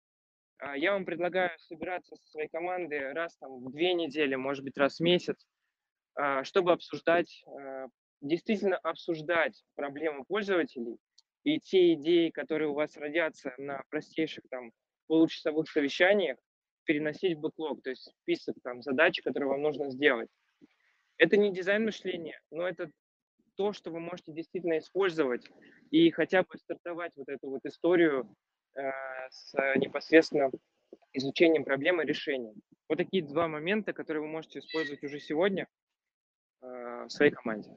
А, 0.57 0.77
я 0.77 0.93
вам 0.93 1.05
предлагаю 1.05 1.51
собираться 1.59 2.15
со 2.15 2.27
своей 2.31 2.47
командой 2.47 3.13
раз 3.13 3.35
там, 3.37 3.63
в 3.63 3.71
две 3.71 3.93
недели, 3.93 4.35
может 4.35 4.63
быть, 4.63 4.77
раз 4.77 4.97
в 4.97 5.03
месяц, 5.03 5.45
а, 6.15 6.43
чтобы 6.43 6.71
обсуждать, 6.71 7.43
а, 7.47 7.87
действительно 8.21 8.77
обсуждать 8.77 9.63
проблемы 9.75 10.23
пользователей 10.25 10.97
и 11.43 11.59
те 11.59 11.93
идеи, 11.93 12.29
которые 12.29 12.69
у 12.69 12.73
вас 12.73 12.95
родятся 12.97 13.53
на 13.57 13.83
простейших 13.89 14.45
там 14.49 14.71
получасовых 15.07 15.69
совещаниях, 15.69 16.37
переносить 16.85 17.37
в 17.37 17.41
бэклог, 17.41 17.81
то 17.83 17.89
есть 17.89 18.11
список 18.21 18.55
там 18.63 18.81
задач, 18.81 19.21
которые 19.21 19.49
вам 19.49 19.61
нужно 19.61 19.89
сделать. 19.89 20.29
Это 21.17 21.37
не 21.37 21.51
дизайн 21.51 21.83
мышления, 21.83 22.39
но 22.51 22.67
это 22.67 22.89
то, 23.55 23.73
что 23.73 23.91
вы 23.91 23.99
можете 23.99 24.31
действительно 24.31 24.77
использовать 24.77 25.45
и 25.91 26.11
хотя 26.11 26.43
бы 26.43 26.57
стартовать 26.57 27.13
вот 27.15 27.29
эту 27.29 27.49
вот 27.49 27.65
историю 27.65 28.29
Э, 28.75 28.91
с 29.29 29.53
непосредственно 29.77 30.51
изучением 31.13 31.63
проблемы 31.63 32.03
и 32.03 32.07
решением. 32.07 32.55
Вот 32.89 32.97
такие 32.97 33.23
два 33.23 33.47
момента, 33.47 33.93
которые 33.93 34.21
вы 34.21 34.27
можете 34.27 34.59
использовать 34.59 35.01
уже 35.01 35.19
сегодня 35.19 35.67
э, 36.61 37.05
в 37.05 37.09
своей 37.09 37.31
команде. 37.31 37.71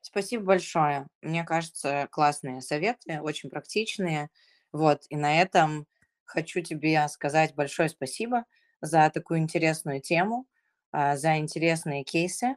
Спасибо 0.00 0.44
большое. 0.44 1.08
Мне 1.22 1.44
кажется, 1.44 2.06
классные 2.12 2.60
советы, 2.60 3.20
очень 3.20 3.50
практичные. 3.50 4.30
Вот, 4.72 5.02
и 5.08 5.16
на 5.16 5.40
этом 5.40 5.86
хочу 6.24 6.60
тебе 6.60 7.06
сказать 7.08 7.54
большое 7.56 7.88
спасибо 7.88 8.44
за 8.80 9.10
такую 9.10 9.40
интересную 9.40 10.00
тему, 10.00 10.46
э, 10.92 11.16
за 11.16 11.36
интересные 11.38 12.04
кейсы. 12.04 12.56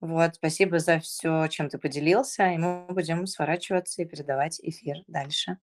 Вот, 0.00 0.34
спасибо 0.34 0.78
за 0.78 0.98
все, 0.98 1.46
чем 1.48 1.68
ты 1.68 1.78
поделился, 1.78 2.50
и 2.50 2.58
мы 2.58 2.86
будем 2.88 3.26
сворачиваться 3.26 4.02
и 4.02 4.04
передавать 4.04 4.60
эфир 4.62 4.96
дальше. 5.06 5.58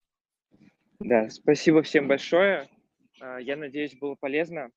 Да, 1.01 1.29
спасибо 1.31 1.83
всем 1.83 2.07
большое. 2.07 2.69
А, 3.21 3.39
я 3.39 3.57
надеюсь, 3.57 3.97
было 3.97 4.15
полезно. 4.15 4.71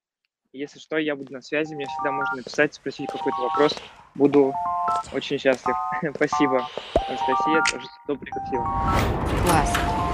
Если 0.54 0.80
что, 0.80 0.98
я 0.98 1.16
буду 1.16 1.34
на 1.34 1.42
связи. 1.42 1.74
Мне 1.74 1.86
всегда 1.86 2.12
можно 2.12 2.38
написать, 2.38 2.74
спросить 2.74 3.10
какой-то 3.12 3.42
вопрос. 3.42 3.76
Буду 4.16 4.54
очень 5.12 5.40
счастлив. 5.40 5.76
Спасибо, 6.16 6.68
Анастасия, 7.08 7.64
тоже 7.72 7.88
доброго 8.08 8.46
всего. 8.46 8.64
Класс. 9.46 10.13